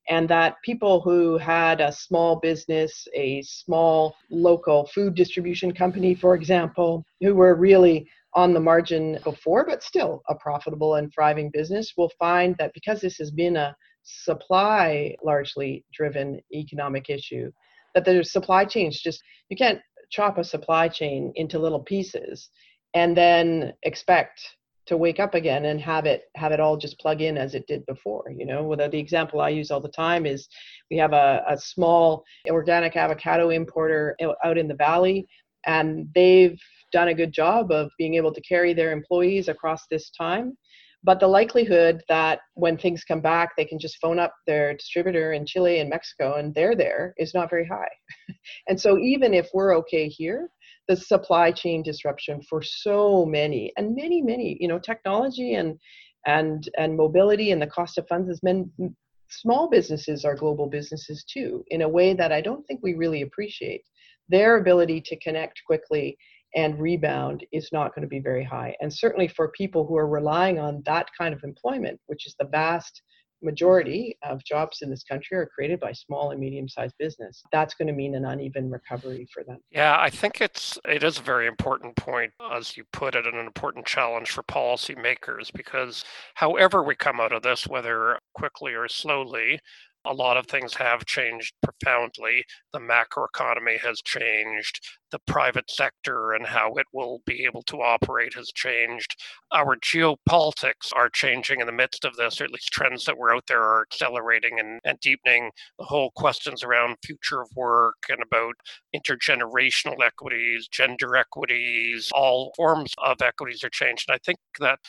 and 0.09 0.29
that 0.29 0.55
people 0.63 1.01
who 1.01 1.37
had 1.37 1.81
a 1.81 1.91
small 1.91 2.35
business, 2.37 3.07
a 3.15 3.41
small 3.41 4.15
local 4.29 4.85
food 4.87 5.15
distribution 5.15 5.73
company, 5.73 6.13
for 6.13 6.35
example, 6.35 7.03
who 7.21 7.33
were 7.33 7.55
really 7.55 8.07
on 8.35 8.53
the 8.53 8.59
margin 8.59 9.17
before, 9.23 9.65
but 9.65 9.81
still 9.81 10.21
a 10.29 10.35
profitable 10.35 10.95
and 10.95 11.11
thriving 11.13 11.49
business, 11.51 11.93
will 11.97 12.11
find 12.19 12.55
that 12.59 12.73
because 12.73 13.01
this 13.01 13.17
has 13.17 13.31
been 13.31 13.55
a 13.55 13.75
supply 14.03 15.15
largely 15.23 15.83
driven 15.93 16.39
economic 16.53 17.09
issue, 17.09 17.51
that 17.95 18.05
there's 18.05 18.31
supply 18.31 18.65
chains 18.65 19.01
just, 19.01 19.23
you 19.49 19.57
can't 19.57 19.79
chop 20.11 20.37
a 20.37 20.43
supply 20.43 20.87
chain 20.87 21.31
into 21.35 21.57
little 21.57 21.79
pieces 21.79 22.49
and 22.93 23.17
then 23.17 23.73
expect 23.83 24.39
to 24.87 24.97
wake 24.97 25.19
up 25.19 25.33
again 25.33 25.65
and 25.65 25.81
have 25.81 26.05
it 26.05 26.23
have 26.35 26.51
it 26.51 26.59
all 26.59 26.77
just 26.77 26.99
plug 26.99 27.21
in 27.21 27.37
as 27.37 27.55
it 27.55 27.65
did 27.67 27.85
before 27.85 28.25
you 28.35 28.45
know? 28.45 28.63
Well, 28.63 28.77
the 28.77 28.97
example 28.97 29.41
i 29.41 29.49
use 29.49 29.71
all 29.71 29.81
the 29.81 29.89
time 29.89 30.25
is 30.25 30.47
we 30.89 30.97
have 30.97 31.13
a, 31.13 31.43
a 31.47 31.57
small 31.57 32.23
organic 32.49 32.95
avocado 32.95 33.49
importer 33.49 34.15
out 34.43 34.57
in 34.57 34.67
the 34.67 34.75
valley 34.75 35.27
and 35.65 36.07
they've 36.13 36.59
done 36.91 37.07
a 37.09 37.13
good 37.13 37.33
job 37.33 37.71
of 37.71 37.89
being 37.97 38.15
able 38.15 38.33
to 38.33 38.41
carry 38.41 38.73
their 38.73 38.91
employees 38.91 39.47
across 39.47 39.81
this 39.89 40.11
time. 40.11 40.55
But 41.03 41.19
the 41.19 41.27
likelihood 41.27 42.03
that 42.07 42.39
when 42.53 42.77
things 42.77 43.03
come 43.03 43.21
back 43.21 43.55
they 43.55 43.65
can 43.65 43.79
just 43.79 43.97
phone 44.01 44.19
up 44.19 44.33
their 44.47 44.73
distributor 44.73 45.33
in 45.33 45.45
chile 45.45 45.79
and 45.79 45.89
mexico 45.89 46.35
and 46.35 46.53
they're 46.53 46.75
there 46.75 47.13
is 47.17 47.33
not 47.33 47.49
very 47.49 47.67
high. 47.67 47.93
And 48.67 48.79
so 48.79 48.99
even 48.99 49.33
if 49.33 49.47
we're 49.53 49.75
okay 49.77 50.07
here 50.07 50.49
the 50.87 50.95
supply 50.95 51.51
chain 51.51 51.81
disruption 51.83 52.41
for 52.49 52.61
so 52.61 53.25
many 53.25 53.71
and 53.77 53.95
many 53.95 54.21
many 54.21 54.57
you 54.59 54.67
know 54.67 54.79
technology 54.79 55.53
and 55.53 55.79
and 56.25 56.69
and 56.77 56.95
mobility 56.95 57.51
and 57.51 57.61
the 57.61 57.67
cost 57.67 57.97
of 57.97 58.07
funds 58.07 58.27
has 58.27 58.39
been 58.39 58.69
mm, 58.79 58.93
small 59.29 59.69
businesses 59.69 60.23
are 60.23 60.35
global 60.35 60.67
businesses 60.67 61.23
too 61.23 61.63
in 61.69 61.81
a 61.81 61.89
way 61.89 62.13
that 62.13 62.31
i 62.31 62.41
don't 62.41 62.65
think 62.67 62.79
we 62.83 62.93
really 62.93 63.21
appreciate. 63.21 63.81
Their 64.27 64.57
ability 64.57 65.01
to 65.01 65.19
connect 65.19 65.61
quickly 65.67 66.17
and 66.55 66.79
rebound 66.79 67.45
is 67.51 67.69
not 67.71 67.93
going 67.93 68.01
to 68.01 68.07
be 68.07 68.19
very 68.19 68.43
high 68.43 68.75
and 68.79 68.91
certainly 68.91 69.27
for 69.27 69.49
people 69.49 69.85
who 69.85 69.95
are 69.97 70.07
relying 70.07 70.57
on 70.57 70.81
that 70.85 71.07
kind 71.17 71.33
of 71.33 71.43
employment 71.43 71.99
which 72.07 72.25
is 72.25 72.35
the 72.39 72.47
vast 72.47 73.01
majority 73.45 74.17
of 74.23 74.43
jobs 74.43 74.81
in 74.81 74.89
this 74.89 75.03
country 75.03 75.37
are 75.37 75.45
created 75.45 75.79
by 75.79 75.93
small 75.93 76.31
and 76.31 76.39
medium 76.39 76.67
sized 76.67 76.95
business. 76.97 77.43
That's 77.51 77.73
going 77.75 77.87
to 77.87 77.93
mean 77.93 78.15
an 78.15 78.25
uneven 78.25 78.69
recovery 78.69 79.27
for 79.33 79.43
them. 79.43 79.59
Yeah, 79.71 79.97
I 79.99 80.09
think 80.09 80.41
it's 80.41 80.77
it 80.85 81.03
is 81.03 81.19
a 81.19 81.23
very 81.23 81.47
important 81.47 81.95
point, 81.95 82.33
as 82.51 82.75
you 82.75 82.83
put 82.91 83.15
it, 83.15 83.25
and 83.25 83.35
an 83.35 83.45
important 83.45 83.85
challenge 83.85 84.31
for 84.31 84.43
policymakers 84.43 85.53
because 85.53 86.03
however 86.33 86.83
we 86.83 86.95
come 86.95 87.19
out 87.19 87.31
of 87.31 87.43
this, 87.43 87.67
whether 87.67 88.19
quickly 88.33 88.73
or 88.73 88.87
slowly, 88.87 89.59
a 90.05 90.13
lot 90.13 90.37
of 90.37 90.47
things 90.47 90.73
have 90.75 91.05
changed 91.05 91.53
profoundly. 91.63 92.43
The 92.73 92.79
macroeconomy 92.79 93.79
has 93.81 94.01
changed 94.01 94.79
the 95.11 95.19
private 95.19 95.69
sector 95.69 96.33
and 96.33 96.45
how 96.45 96.73
it 96.75 96.85
will 96.91 97.21
be 97.25 97.45
able 97.45 97.63
to 97.63 97.81
operate 97.81 98.33
has 98.33 98.51
changed. 98.53 99.15
Our 99.51 99.77
geopolitics 99.77 100.91
are 100.93 101.09
changing 101.09 101.61
in 101.61 101.67
the 101.67 101.71
midst 101.71 102.03
of 102.05 102.15
this, 102.15 102.41
or 102.41 102.45
at 102.45 102.51
least 102.51 102.71
trends 102.73 103.05
that 103.05 103.17
were 103.17 103.33
out 103.33 103.45
there 103.47 103.61
are 103.63 103.83
accelerating 103.83 104.59
and, 104.59 104.81
and 104.83 104.99
deepening. 104.99 105.51
The 105.79 105.85
whole 105.85 106.11
questions 106.15 106.63
around 106.63 106.97
future 107.03 107.41
of 107.41 107.49
work 107.55 107.95
and 108.09 108.21
about 108.21 108.55
intergenerational 108.99 110.03
equities, 110.05 110.67
gender 110.67 111.15
equities, 111.15 112.09
all 112.13 112.53
forms 112.55 112.93
of 113.03 113.21
equities 113.21 113.63
are 113.63 113.69
changed. 113.69 114.05
And 114.07 114.15
I 114.15 114.19
think 114.25 114.39
that 114.59 114.79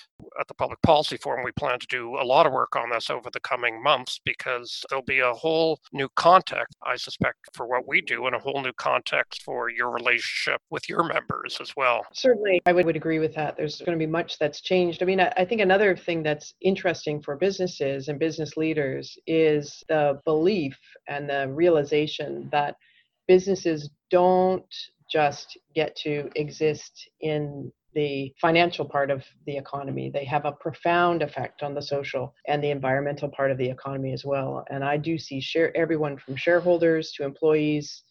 at 0.41 0.49
the 0.49 0.55
Public 0.55 0.81
Policy 0.83 1.17
Forum, 1.17 1.45
we 1.45 1.53
plan 1.53 1.79
to 1.79 1.87
do 1.89 2.17
a 2.17 2.25
lot 2.25 2.47
of 2.47 2.53
work 2.53 2.77
on 2.77 2.91
this 2.91 3.11
over 3.11 3.29
the 3.33 3.41
coming 3.41 3.83
months 3.83 4.21
because 4.25 4.83
there'll 4.89 5.05
be 5.05 5.21
a 5.21 5.33
whole 5.33 5.79
new 5.93 6.09
context, 6.17 6.77
I 6.85 6.97
suspect, 6.97 7.39
for 7.55 7.67
what 7.67 7.87
we 7.87 8.01
do 8.01 8.27
and 8.27 8.35
a 8.35 8.39
whole 8.39 8.63
new 8.63 8.73
context 8.73 9.43
for 9.43 9.69
your 9.71 9.91
relationship 9.91 10.61
with 10.71 10.89
your 10.89 11.05
members 11.05 11.59
as 11.61 11.73
well. 11.77 12.07
Certainly, 12.13 12.61
I 12.67 12.73
would, 12.73 12.87
would 12.87 12.97
agree 12.97 13.19
with 13.19 13.35
that. 13.35 13.57
There's 13.57 13.79
going 13.79 13.99
to 13.99 14.03
be 14.05 14.11
much 14.11 14.39
that's 14.39 14.61
changed. 14.61 15.03
I 15.03 15.07
mean, 15.07 15.21
I, 15.21 15.33
I 15.37 15.45
think 15.45 15.61
another 15.61 15.97
thing 15.97 16.23
that's 16.23 16.55
interesting 16.61 17.21
for 17.23 17.37
businesses 17.37 18.09
and 18.09 18.19
business 18.19 18.57
leaders 18.57 19.19
is 19.27 19.83
the 19.89 20.21
belief 20.25 20.79
and 21.09 21.29
the 21.29 21.49
realization 21.49 22.49
that 22.53 22.77
businesses 23.27 23.91
don't 24.11 24.65
just 25.11 25.57
get 25.75 25.97
to 25.97 26.29
exist 26.35 27.09
in 27.21 27.71
the 27.95 28.33
financial 28.41 28.85
part 28.85 29.11
of 29.11 29.25
the 29.47 29.57
economy. 29.57 30.11
They 30.11 30.25
have 30.27 30.45
a 30.45 30.53
profound 30.53 31.23
effect 31.23 31.63
on 31.63 31.75
the 31.75 31.81
social 31.81 32.35
and 32.47 32.63
the 32.63 32.71
environmental 32.71 33.31
part 33.31 33.51
of 33.51 33.57
the 33.57 33.71
economy 33.71 34.13
as 34.13 34.25
well. 34.25 34.65
And 34.71 34.85
I 34.85 34.99
do 34.99 35.17
see 35.17 35.41
share 35.41 35.75
everyone 35.77 36.19
from 36.19 36.37
shareholders 36.37 37.13
to 37.13 37.25
employees 37.25 38.03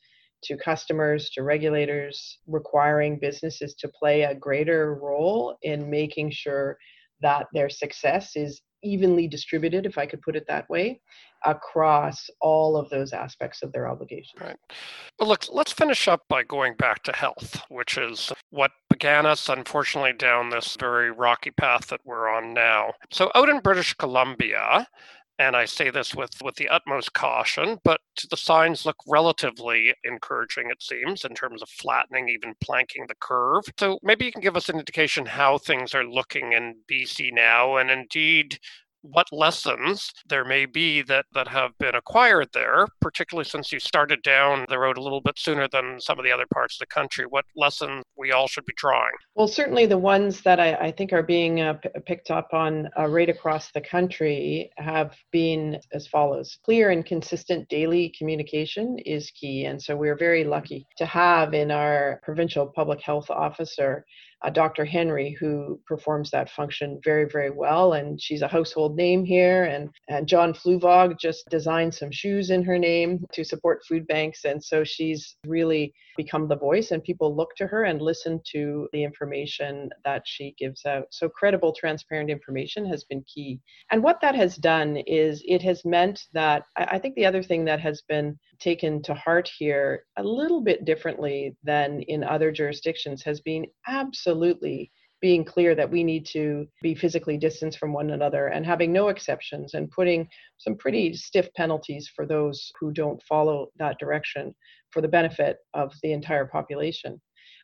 to 0.43 0.57
customers 0.57 1.29
to 1.31 1.43
regulators 1.43 2.39
requiring 2.47 3.19
businesses 3.19 3.75
to 3.75 3.87
play 3.87 4.23
a 4.23 4.35
greater 4.35 4.95
role 4.95 5.55
in 5.61 5.89
making 5.89 6.31
sure 6.31 6.77
that 7.21 7.47
their 7.53 7.69
success 7.69 8.35
is 8.35 8.61
evenly 8.83 9.27
distributed, 9.27 9.85
if 9.85 9.97
I 9.97 10.05
could 10.05 10.21
put 10.21 10.35
it 10.35 10.45
that 10.47 10.69
way, 10.69 11.01
across 11.45 12.29
all 12.41 12.77
of 12.77 12.89
those 12.89 13.13
aspects 13.13 13.61
of 13.61 13.71
their 13.71 13.87
obligations. 13.87 14.41
Right. 14.41 14.57
Well, 15.19 15.29
look, 15.29 15.45
let's 15.51 15.71
finish 15.71 16.07
up 16.07 16.21
by 16.27 16.43
going 16.43 16.75
back 16.75 17.03
to 17.03 17.13
health, 17.13 17.61
which 17.69 17.97
is 17.97 18.31
what 18.49 18.71
began 18.89 19.25
us, 19.25 19.49
unfortunately, 19.49 20.13
down 20.13 20.49
this 20.49 20.75
very 20.79 21.11
rocky 21.11 21.51
path 21.51 21.87
that 21.87 22.01
we're 22.05 22.29
on 22.29 22.53
now. 22.53 22.93
So, 23.11 23.31
out 23.35 23.49
in 23.49 23.59
British 23.59 23.93
Columbia, 23.93 24.87
and 25.37 25.55
I 25.55 25.65
say 25.65 25.89
this 25.89 26.15
with, 26.15 26.31
with 26.41 26.55
the 26.55 26.69
utmost 26.69 27.13
caution, 27.13 27.77
but 27.83 27.99
the 28.29 28.37
signs 28.37 28.85
look 28.85 28.95
relatively 29.05 29.93
encouraging, 30.03 30.69
it 30.69 30.81
seems, 30.81 31.25
in 31.25 31.33
terms 31.33 31.61
of 31.61 31.69
flattening, 31.69 32.29
even 32.29 32.53
planking 32.61 33.05
the 33.07 33.15
curve. 33.19 33.65
So 33.77 33.99
maybe 34.01 34.25
you 34.25 34.31
can 34.31 34.41
give 34.41 34.55
us 34.55 34.69
an 34.69 34.79
indication 34.79 35.25
how 35.25 35.57
things 35.57 35.93
are 35.93 36.05
looking 36.05 36.53
in 36.53 36.75
BC 36.89 37.33
now, 37.33 37.75
and 37.75 37.91
indeed 37.91 38.57
what 39.11 39.27
lessons 39.31 40.11
there 40.27 40.45
may 40.45 40.65
be 40.65 41.01
that, 41.03 41.25
that 41.33 41.47
have 41.47 41.71
been 41.79 41.95
acquired 41.95 42.49
there, 42.53 42.87
particularly 43.01 43.45
since 43.45 43.71
you 43.71 43.79
started 43.79 44.21
down 44.23 44.65
the 44.69 44.79
road 44.79 44.97
a 44.97 45.01
little 45.01 45.21
bit 45.21 45.37
sooner 45.37 45.67
than 45.67 45.99
some 45.99 46.19
of 46.19 46.25
the 46.25 46.31
other 46.31 46.45
parts 46.53 46.75
of 46.75 46.79
the 46.79 46.93
country. 46.93 47.25
What 47.25 47.45
lessons 47.55 48.03
we 48.17 48.31
all 48.31 48.47
should 48.47 48.65
be 48.65 48.73
drawing? 48.77 49.11
Well, 49.35 49.47
certainly 49.47 49.85
the 49.85 49.97
ones 49.97 50.41
that 50.41 50.59
I, 50.59 50.73
I 50.75 50.91
think 50.91 51.13
are 51.13 51.23
being 51.23 51.61
uh, 51.61 51.73
p- 51.73 51.89
picked 52.05 52.31
up 52.31 52.49
on 52.53 52.89
uh, 52.97 53.07
right 53.07 53.29
across 53.29 53.71
the 53.71 53.81
country 53.81 54.71
have 54.77 55.15
been 55.31 55.79
as 55.93 56.07
follows 56.07 56.57
clear 56.63 56.91
and 56.91 57.05
consistent 57.05 57.67
daily 57.69 58.13
communication 58.17 58.97
is 58.99 59.31
key. 59.31 59.65
And 59.65 59.81
so 59.81 59.95
we're 59.95 60.17
very 60.17 60.43
lucky 60.43 60.87
to 60.97 61.05
have 61.05 61.53
in 61.53 61.71
our 61.71 62.19
provincial 62.23 62.67
public 62.67 63.01
health 63.01 63.29
officer 63.29 64.05
uh, 64.45 64.49
Dr. 64.49 64.85
Henry, 64.85 65.35
who 65.39 65.79
performs 65.87 66.29
that 66.31 66.49
function 66.49 66.99
very, 67.03 67.25
very 67.25 67.49
well. 67.49 67.93
And 67.93 68.21
she's 68.21 68.41
a 68.41 68.47
household 68.47 68.95
name 68.95 69.25
here. 69.25 69.65
And, 69.65 69.89
and 70.07 70.27
John 70.27 70.53
Fluevog 70.53 71.19
just 71.19 71.49
designed 71.49 71.93
some 71.93 72.11
shoes 72.11 72.49
in 72.51 72.63
her 72.63 72.77
name 72.77 73.25
to 73.33 73.43
support 73.43 73.83
food 73.87 74.05
banks. 74.07 74.45
And 74.45 74.63
so 74.63 74.83
she's 74.83 75.35
really 75.45 75.93
become 76.15 76.47
the 76.47 76.55
voice, 76.55 76.91
and 76.91 77.03
people 77.03 77.35
look 77.35 77.55
to 77.57 77.67
her 77.67 77.83
and 77.83 78.01
listen 78.01 78.39
to 78.51 78.87
the 78.93 79.03
information 79.03 79.89
that 80.03 80.23
she 80.25 80.55
gives 80.57 80.85
out. 80.85 81.07
So, 81.11 81.29
credible, 81.29 81.73
transparent 81.73 82.29
information 82.29 82.85
has 82.87 83.03
been 83.03 83.23
key. 83.23 83.59
And 83.91 84.03
what 84.03 84.21
that 84.21 84.35
has 84.35 84.55
done 84.55 84.97
is 85.07 85.43
it 85.45 85.61
has 85.63 85.83
meant 85.85 86.21
that 86.33 86.63
I 86.77 86.99
think 86.99 87.15
the 87.15 87.25
other 87.25 87.43
thing 87.43 87.65
that 87.65 87.79
has 87.79 88.01
been 88.07 88.37
taken 88.59 89.01
to 89.03 89.13
heart 89.13 89.49
here 89.57 90.05
a 90.17 90.23
little 90.23 90.61
bit 90.61 90.85
differently 90.85 91.55
than 91.63 92.01
in 92.03 92.23
other 92.23 92.51
jurisdictions 92.51 93.23
has 93.23 93.41
been 93.41 93.65
absolutely 93.87 94.91
being 95.21 95.43
clear 95.43 95.73
that 95.73 95.89
we 95.89 96.03
need 96.03 96.25
to 96.25 96.67
be 96.83 96.93
physically 96.93 97.37
distanced 97.37 97.79
from 97.79 97.93
one 97.93 98.11
another 98.11 98.47
and 98.47 98.65
having 98.65 98.93
no 98.93 99.07
exceptions 99.07 99.73
and 99.73 99.89
putting 99.89 100.27
some 100.57 100.75
pretty 100.75 101.13
stiff 101.13 101.51
penalties 101.55 102.11
for 102.15 102.27
those 102.27 102.71
who 102.79 102.91
don't 102.91 103.23
follow 103.23 103.67
that 103.77 103.97
direction 103.97 104.53
for 104.91 105.01
the 105.01 105.07
benefit 105.07 105.57
of 105.73 105.91
the 106.03 106.11
entire 106.11 106.45
population. 106.45 107.19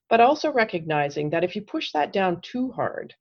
But 0.09 0.21
also 0.21 0.51
recognizing 0.51 1.29
that 1.29 1.43
if 1.43 1.55
you 1.55 1.61
push 1.61 1.91
that 1.91 2.11
down 2.11 2.41
too 2.41 2.71
hard, 2.71 3.13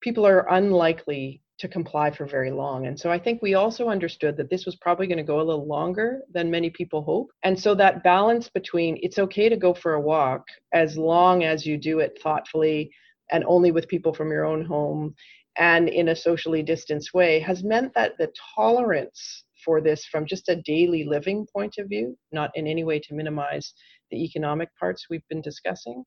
people 0.00 0.26
are 0.26 0.52
unlikely 0.52 1.40
to 1.58 1.68
comply 1.68 2.10
for 2.10 2.26
very 2.26 2.50
long. 2.50 2.86
And 2.86 2.98
so 2.98 3.10
I 3.10 3.18
think 3.18 3.40
we 3.40 3.54
also 3.54 3.88
understood 3.88 4.36
that 4.36 4.50
this 4.50 4.66
was 4.66 4.76
probably 4.76 5.06
going 5.06 5.18
to 5.18 5.24
go 5.24 5.40
a 5.40 5.42
little 5.42 5.66
longer 5.66 6.22
than 6.32 6.50
many 6.50 6.70
people 6.70 7.02
hope. 7.02 7.30
And 7.44 7.58
so 7.58 7.74
that 7.76 8.02
balance 8.02 8.48
between 8.48 8.98
it's 9.02 9.18
okay 9.18 9.48
to 9.48 9.56
go 9.56 9.72
for 9.72 9.94
a 9.94 10.00
walk 10.00 10.46
as 10.72 10.98
long 10.98 11.44
as 11.44 11.64
you 11.64 11.76
do 11.76 12.00
it 12.00 12.18
thoughtfully 12.22 12.90
and 13.30 13.44
only 13.46 13.70
with 13.70 13.88
people 13.88 14.12
from 14.12 14.30
your 14.30 14.44
own 14.44 14.64
home 14.64 15.14
and 15.56 15.88
in 15.88 16.08
a 16.08 16.16
socially 16.16 16.62
distanced 16.62 17.14
way 17.14 17.38
has 17.38 17.62
meant 17.62 17.94
that 17.94 18.18
the 18.18 18.32
tolerance 18.56 19.44
for 19.64 19.80
this 19.80 20.04
from 20.04 20.26
just 20.26 20.48
a 20.48 20.56
daily 20.56 21.04
living 21.04 21.46
point 21.52 21.76
of 21.78 21.88
view, 21.88 22.18
not 22.32 22.50
in 22.54 22.66
any 22.66 22.84
way 22.84 22.98
to 22.98 23.14
minimize 23.14 23.72
the 24.10 24.22
economic 24.22 24.68
parts 24.78 25.06
we've 25.08 25.26
been 25.30 25.40
discussing, 25.40 26.04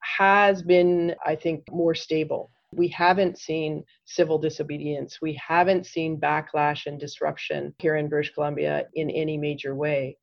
has 0.00 0.62
been, 0.62 1.14
I 1.26 1.34
think, 1.34 1.64
more 1.70 1.94
stable 1.94 2.50
we 2.76 2.88
haven't 2.88 3.38
seen 3.38 3.84
civil 4.04 4.38
disobedience. 4.38 5.18
We 5.20 5.40
haven't 5.46 5.86
seen 5.86 6.20
backlash 6.20 6.86
and 6.86 6.98
disruption 6.98 7.74
here 7.78 7.96
in 7.96 8.08
British 8.08 8.32
Columbia 8.34 8.86
in 8.94 9.10
any 9.10 9.36
major 9.36 9.74
way. 9.74 10.16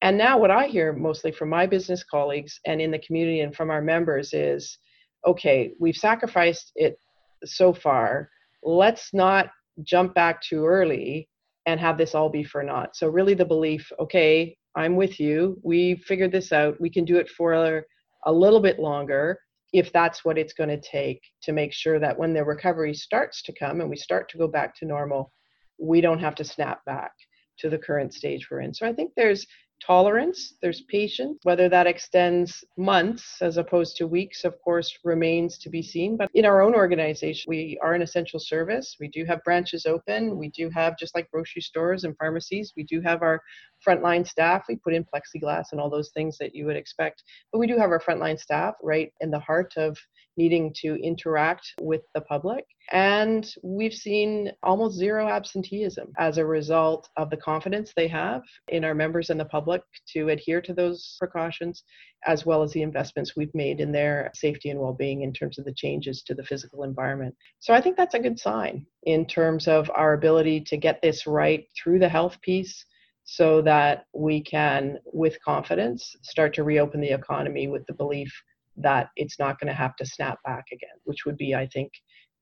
And 0.00 0.16
now, 0.16 0.38
what 0.38 0.50
I 0.50 0.66
hear 0.66 0.92
mostly 0.92 1.32
from 1.32 1.48
my 1.48 1.66
business 1.66 2.04
colleagues 2.04 2.60
and 2.66 2.80
in 2.80 2.90
the 2.90 3.00
community 3.00 3.40
and 3.40 3.54
from 3.54 3.70
our 3.70 3.82
members 3.82 4.32
is 4.32 4.78
okay, 5.26 5.72
we've 5.80 5.96
sacrificed 5.96 6.72
it 6.76 6.98
so 7.44 7.72
far. 7.72 8.30
Let's 8.62 9.12
not 9.12 9.48
jump 9.82 10.14
back 10.14 10.40
too 10.40 10.66
early 10.66 11.28
and 11.66 11.80
have 11.80 11.98
this 11.98 12.14
all 12.14 12.30
be 12.30 12.44
for 12.44 12.62
naught. 12.62 12.96
So, 12.96 13.08
really, 13.08 13.34
the 13.34 13.44
belief 13.44 13.90
okay, 13.98 14.56
I'm 14.76 14.94
with 14.94 15.18
you. 15.18 15.58
We 15.64 15.96
figured 16.06 16.30
this 16.30 16.52
out. 16.52 16.80
We 16.80 16.90
can 16.90 17.04
do 17.04 17.16
it 17.16 17.28
for 17.28 17.84
a 18.24 18.32
little 18.32 18.60
bit 18.60 18.78
longer 18.78 19.40
if 19.72 19.92
that's 19.92 20.24
what 20.24 20.38
it's 20.38 20.54
going 20.54 20.70
to 20.70 20.80
take 20.80 21.20
to 21.42 21.52
make 21.52 21.72
sure 21.72 21.98
that 21.98 22.18
when 22.18 22.32
the 22.32 22.44
recovery 22.44 22.94
starts 22.94 23.42
to 23.42 23.52
come 23.52 23.80
and 23.80 23.90
we 23.90 23.96
start 23.96 24.28
to 24.30 24.38
go 24.38 24.48
back 24.48 24.74
to 24.76 24.86
normal, 24.86 25.32
we 25.78 26.00
don't 26.00 26.20
have 26.20 26.34
to 26.36 26.44
snap 26.44 26.84
back 26.84 27.12
to 27.58 27.68
the 27.68 27.78
current 27.78 28.14
stage 28.14 28.48
we're 28.50 28.60
in. 28.60 28.72
So 28.72 28.86
I 28.86 28.92
think 28.92 29.12
there's 29.16 29.46
tolerance, 29.84 30.54
there's 30.60 30.82
patience. 30.82 31.38
Whether 31.44 31.68
that 31.68 31.86
extends 31.86 32.64
months 32.76 33.40
as 33.42 33.58
opposed 33.58 33.96
to 33.96 34.06
weeks, 34.06 34.44
of 34.44 34.54
course, 34.60 34.96
remains 35.04 35.58
to 35.58 35.70
be 35.70 35.82
seen. 35.82 36.16
But 36.16 36.30
in 36.34 36.44
our 36.44 36.62
own 36.62 36.74
organization, 36.74 37.44
we 37.48 37.78
are 37.82 37.94
an 37.94 38.02
essential 38.02 38.40
service. 38.40 38.96
We 38.98 39.08
do 39.08 39.24
have 39.24 39.44
branches 39.44 39.86
open. 39.86 40.36
We 40.36 40.50
do 40.50 40.68
have, 40.70 40.98
just 40.98 41.14
like 41.14 41.30
grocery 41.30 41.62
stores 41.62 42.04
and 42.04 42.16
pharmacies, 42.16 42.72
we 42.76 42.84
do 42.84 43.00
have 43.02 43.22
our 43.22 43.40
frontline 43.86 44.26
staff. 44.26 44.64
We 44.68 44.76
put 44.76 44.94
in 44.94 45.04
plexiglass 45.04 45.66
and 45.72 45.80
all 45.80 45.90
those 45.90 46.10
things 46.10 46.38
that 46.38 46.54
you 46.54 46.66
would 46.66 46.76
expect. 46.76 47.22
But 47.52 47.58
we 47.58 47.66
do 47.66 47.76
have 47.76 47.90
our 47.90 48.00
frontline 48.00 48.38
staff 48.38 48.74
right 48.82 49.12
in 49.20 49.30
the 49.30 49.38
heart 49.38 49.74
of 49.76 49.96
needing 50.38 50.72
to 50.72 50.94
interact 51.02 51.74
with 51.80 52.02
the 52.14 52.20
public. 52.22 52.64
And 52.92 53.46
we've 53.62 53.92
seen 53.92 54.52
almost 54.62 54.96
zero 54.96 55.28
absenteeism 55.28 56.12
as 56.16 56.38
a 56.38 56.46
result 56.46 57.08
of 57.18 57.28
the 57.28 57.36
confidence 57.36 57.92
they 57.94 58.08
have 58.08 58.42
in 58.68 58.84
our 58.84 58.94
members 58.94 59.28
and 59.28 59.38
the 59.38 59.44
public 59.44 59.82
to 60.14 60.30
adhere 60.30 60.62
to 60.62 60.72
those 60.72 61.16
precautions, 61.18 61.82
as 62.26 62.46
well 62.46 62.62
as 62.62 62.72
the 62.72 62.82
investments 62.82 63.36
we've 63.36 63.54
made 63.54 63.80
in 63.80 63.92
their 63.92 64.30
safety 64.34 64.70
and 64.70 64.80
well 64.80 64.94
being 64.94 65.22
in 65.22 65.34
terms 65.34 65.58
of 65.58 65.66
the 65.66 65.74
changes 65.74 66.22
to 66.22 66.34
the 66.34 66.44
physical 66.44 66.84
environment. 66.84 67.34
So 67.58 67.74
I 67.74 67.80
think 67.82 67.96
that's 67.96 68.14
a 68.14 68.20
good 68.20 68.38
sign 68.38 68.86
in 69.02 69.26
terms 69.26 69.68
of 69.68 69.90
our 69.94 70.14
ability 70.14 70.62
to 70.68 70.76
get 70.78 71.02
this 71.02 71.26
right 71.26 71.66
through 71.76 71.98
the 71.98 72.08
health 72.08 72.40
piece 72.40 72.86
so 73.30 73.60
that 73.60 74.06
we 74.14 74.40
can, 74.40 74.96
with 75.04 75.36
confidence, 75.44 76.16
start 76.22 76.54
to 76.54 76.64
reopen 76.64 76.98
the 76.98 77.10
economy 77.10 77.68
with 77.68 77.84
the 77.84 77.92
belief 77.92 78.32
that 78.78 79.10
it's 79.16 79.38
not 79.38 79.60
going 79.60 79.68
to 79.68 79.74
have 79.74 79.94
to 79.96 80.06
snap 80.06 80.38
back 80.46 80.64
again, 80.72 80.96
which 81.04 81.26
would 81.26 81.36
be, 81.36 81.54
I 81.54 81.66
think, 81.66 81.92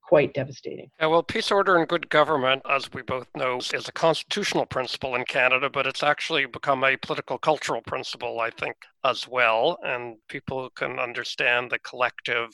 quite 0.06 0.32
devastating. 0.34 0.88
Yeah, 1.00 1.06
well, 1.06 1.22
peace, 1.22 1.50
order, 1.50 1.76
and 1.76 1.88
good 1.88 2.08
government, 2.08 2.62
as 2.70 2.92
we 2.92 3.02
both 3.02 3.26
know, 3.34 3.58
is 3.58 3.88
a 3.88 3.92
constitutional 3.92 4.64
principle 4.64 5.16
in 5.16 5.24
Canada, 5.24 5.68
but 5.68 5.86
it's 5.86 6.02
actually 6.02 6.46
become 6.46 6.84
a 6.84 6.96
political 6.96 7.38
cultural 7.38 7.82
principle, 7.82 8.38
I 8.40 8.50
think, 8.50 8.76
as 9.04 9.26
well. 9.26 9.78
And 9.82 10.16
people 10.28 10.70
can 10.70 11.00
understand 11.00 11.70
the 11.70 11.80
collective 11.80 12.50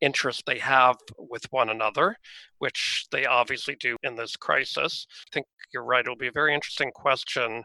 interest 0.00 0.42
they 0.46 0.58
have 0.58 0.96
with 1.16 1.44
one 1.50 1.68
another, 1.68 2.16
which 2.58 3.06
they 3.12 3.24
obviously 3.24 3.76
do 3.76 3.96
in 4.02 4.16
this 4.16 4.34
crisis. 4.36 5.06
I 5.28 5.30
think 5.32 5.46
you're 5.72 5.84
right. 5.84 6.04
It'll 6.04 6.16
be 6.16 6.26
a 6.26 6.32
very 6.32 6.54
interesting 6.54 6.90
question 6.92 7.62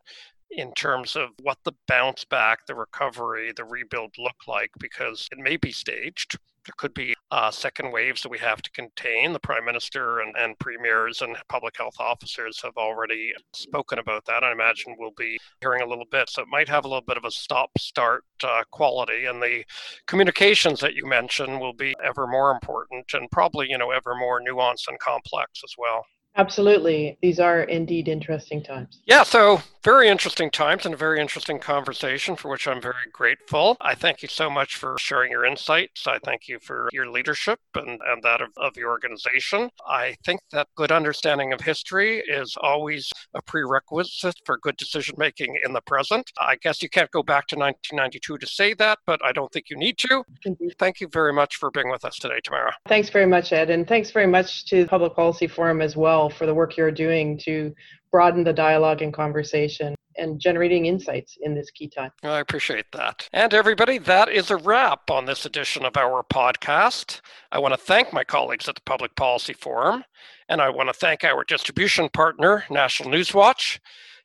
in 0.51 0.71
terms 0.73 1.15
of 1.15 1.29
what 1.41 1.57
the 1.63 1.73
bounce 1.87 2.25
back, 2.25 2.65
the 2.67 2.75
recovery, 2.75 3.53
the 3.55 3.63
rebuild 3.63 4.13
look 4.17 4.35
like, 4.47 4.69
because 4.79 5.27
it 5.31 5.37
may 5.37 5.57
be 5.57 5.71
staged. 5.71 6.37
There 6.65 6.73
could 6.77 6.93
be 6.93 7.15
uh, 7.31 7.49
second 7.49 7.91
waves 7.91 8.21
that 8.21 8.29
we 8.29 8.37
have 8.37 8.61
to 8.61 8.71
contain. 8.71 9.33
The 9.33 9.39
Prime 9.39 9.65
Minister 9.65 10.19
and, 10.19 10.35
and 10.37 10.57
premiers 10.59 11.21
and 11.21 11.35
public 11.49 11.75
health 11.75 11.95
officers 11.99 12.61
have 12.61 12.77
already 12.77 13.33
spoken 13.53 13.97
about 13.97 14.25
that. 14.25 14.43
I 14.43 14.51
imagine 14.51 14.95
we'll 14.99 15.11
be 15.17 15.39
hearing 15.59 15.81
a 15.81 15.87
little 15.87 16.05
bit. 16.11 16.29
So 16.29 16.43
it 16.43 16.47
might 16.49 16.69
have 16.69 16.85
a 16.85 16.87
little 16.87 17.01
bit 17.01 17.17
of 17.17 17.25
a 17.25 17.31
stop 17.31 17.71
start 17.79 18.25
uh, 18.43 18.63
quality. 18.71 19.25
And 19.25 19.41
the 19.41 19.63
communications 20.05 20.79
that 20.81 20.93
you 20.93 21.07
mentioned 21.07 21.59
will 21.59 21.73
be 21.73 21.95
ever 22.03 22.27
more 22.27 22.51
important 22.51 23.05
and 23.13 23.31
probably, 23.31 23.67
you 23.69 23.77
know, 23.77 23.89
ever 23.89 24.13
more 24.15 24.39
nuanced 24.39 24.87
and 24.87 24.99
complex 24.99 25.61
as 25.63 25.73
well. 25.77 26.05
Absolutely. 26.35 27.17
These 27.21 27.39
are 27.39 27.61
indeed 27.63 28.07
interesting 28.07 28.63
times. 28.63 29.01
Yeah, 29.05 29.23
so 29.23 29.61
very 29.83 30.07
interesting 30.07 30.51
times 30.51 30.85
and 30.85 30.93
a 30.93 30.97
very 30.97 31.19
interesting 31.19 31.59
conversation 31.59 32.35
for 32.35 32.49
which 32.49 32.67
I'm 32.67 32.81
very 32.81 33.09
grateful. 33.11 33.77
I 33.81 33.95
thank 33.95 34.21
you 34.21 34.27
so 34.27 34.49
much 34.49 34.75
for 34.75 34.95
sharing 34.99 35.31
your 35.31 35.45
insights. 35.45 36.05
I 36.07 36.19
thank 36.23 36.47
you 36.47 36.59
for 36.59 36.89
your 36.93 37.09
leadership 37.09 37.59
and, 37.75 37.99
and 38.07 38.23
that 38.23 38.41
of, 38.41 38.49
of 38.57 38.77
your 38.77 38.89
organization. 38.89 39.69
I 39.87 40.15
think 40.23 40.41
that 40.51 40.67
good 40.75 40.91
understanding 40.91 41.51
of 41.51 41.61
history 41.61 42.19
is 42.19 42.55
always 42.61 43.11
a 43.33 43.41
prerequisite 43.41 44.39
for 44.45 44.57
good 44.59 44.77
decision 44.77 45.15
making 45.17 45.57
in 45.65 45.73
the 45.73 45.81
present. 45.81 46.31
I 46.39 46.57
guess 46.61 46.81
you 46.83 46.89
can't 46.89 47.11
go 47.11 47.23
back 47.23 47.47
to 47.47 47.55
1992 47.55 48.37
to 48.37 48.47
say 48.47 48.73
that, 48.75 48.99
but 49.05 49.23
I 49.25 49.31
don't 49.31 49.51
think 49.51 49.69
you 49.69 49.77
need 49.77 49.97
to. 49.99 50.23
Indeed. 50.45 50.75
Thank 50.77 51.01
you 51.01 51.07
very 51.11 51.33
much 51.33 51.55
for 51.55 51.71
being 51.71 51.89
with 51.89 52.05
us 52.05 52.17
today, 52.17 52.39
Tamara. 52.43 52.75
Thanks 52.87 53.09
very 53.09 53.25
much, 53.25 53.51
Ed, 53.51 53.69
and 53.69 53.87
thanks 53.87 54.11
very 54.11 54.27
much 54.27 54.65
to 54.65 54.83
the 54.83 54.87
Public 54.87 55.15
Policy 55.15 55.47
Forum 55.47 55.81
as 55.81 55.97
well 56.21 56.29
for 56.29 56.45
the 56.45 56.53
work 56.53 56.77
you're 56.77 56.91
doing 56.91 57.37
to 57.39 57.73
broaden 58.11 58.43
the 58.43 58.53
dialogue 58.53 59.01
and 59.01 59.11
conversation 59.11 59.95
and 60.17 60.39
generating 60.39 60.85
insights 60.85 61.37
in 61.41 61.55
this 61.55 61.71
key 61.71 61.87
time. 61.87 62.11
I 62.21 62.39
appreciate 62.39 62.85
that. 62.91 63.27
And 63.33 63.53
everybody, 63.53 63.97
that 63.97 64.29
is 64.29 64.51
a 64.51 64.57
wrap 64.57 65.09
on 65.09 65.25
this 65.25 65.45
edition 65.45 65.83
of 65.83 65.97
our 65.97 66.21
podcast. 66.21 67.21
I 67.51 67.57
want 67.59 67.73
to 67.73 67.79
thank 67.79 68.13
my 68.13 68.23
colleagues 68.23 68.67
at 68.69 68.75
the 68.75 68.81
Public 68.85 69.15
Policy 69.15 69.53
Forum, 69.53 70.03
and 70.47 70.61
I 70.61 70.69
want 70.69 70.89
to 70.89 70.93
thank 70.93 71.23
our 71.23 71.43
distribution 71.43 72.09
partner, 72.09 72.65
National 72.69 73.09
Newswatch. 73.09 73.79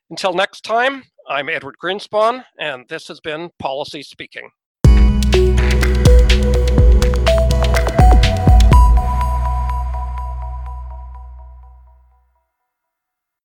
Until 0.09 0.33
next 0.33 0.61
time, 0.61 1.03
I'm 1.27 1.49
Edward 1.49 1.77
Greenspon, 1.81 2.43
and 2.59 2.85
this 2.89 3.07
has 3.07 3.19
been 3.19 3.49
Policy 3.57 4.03
Speaking. 4.03 4.51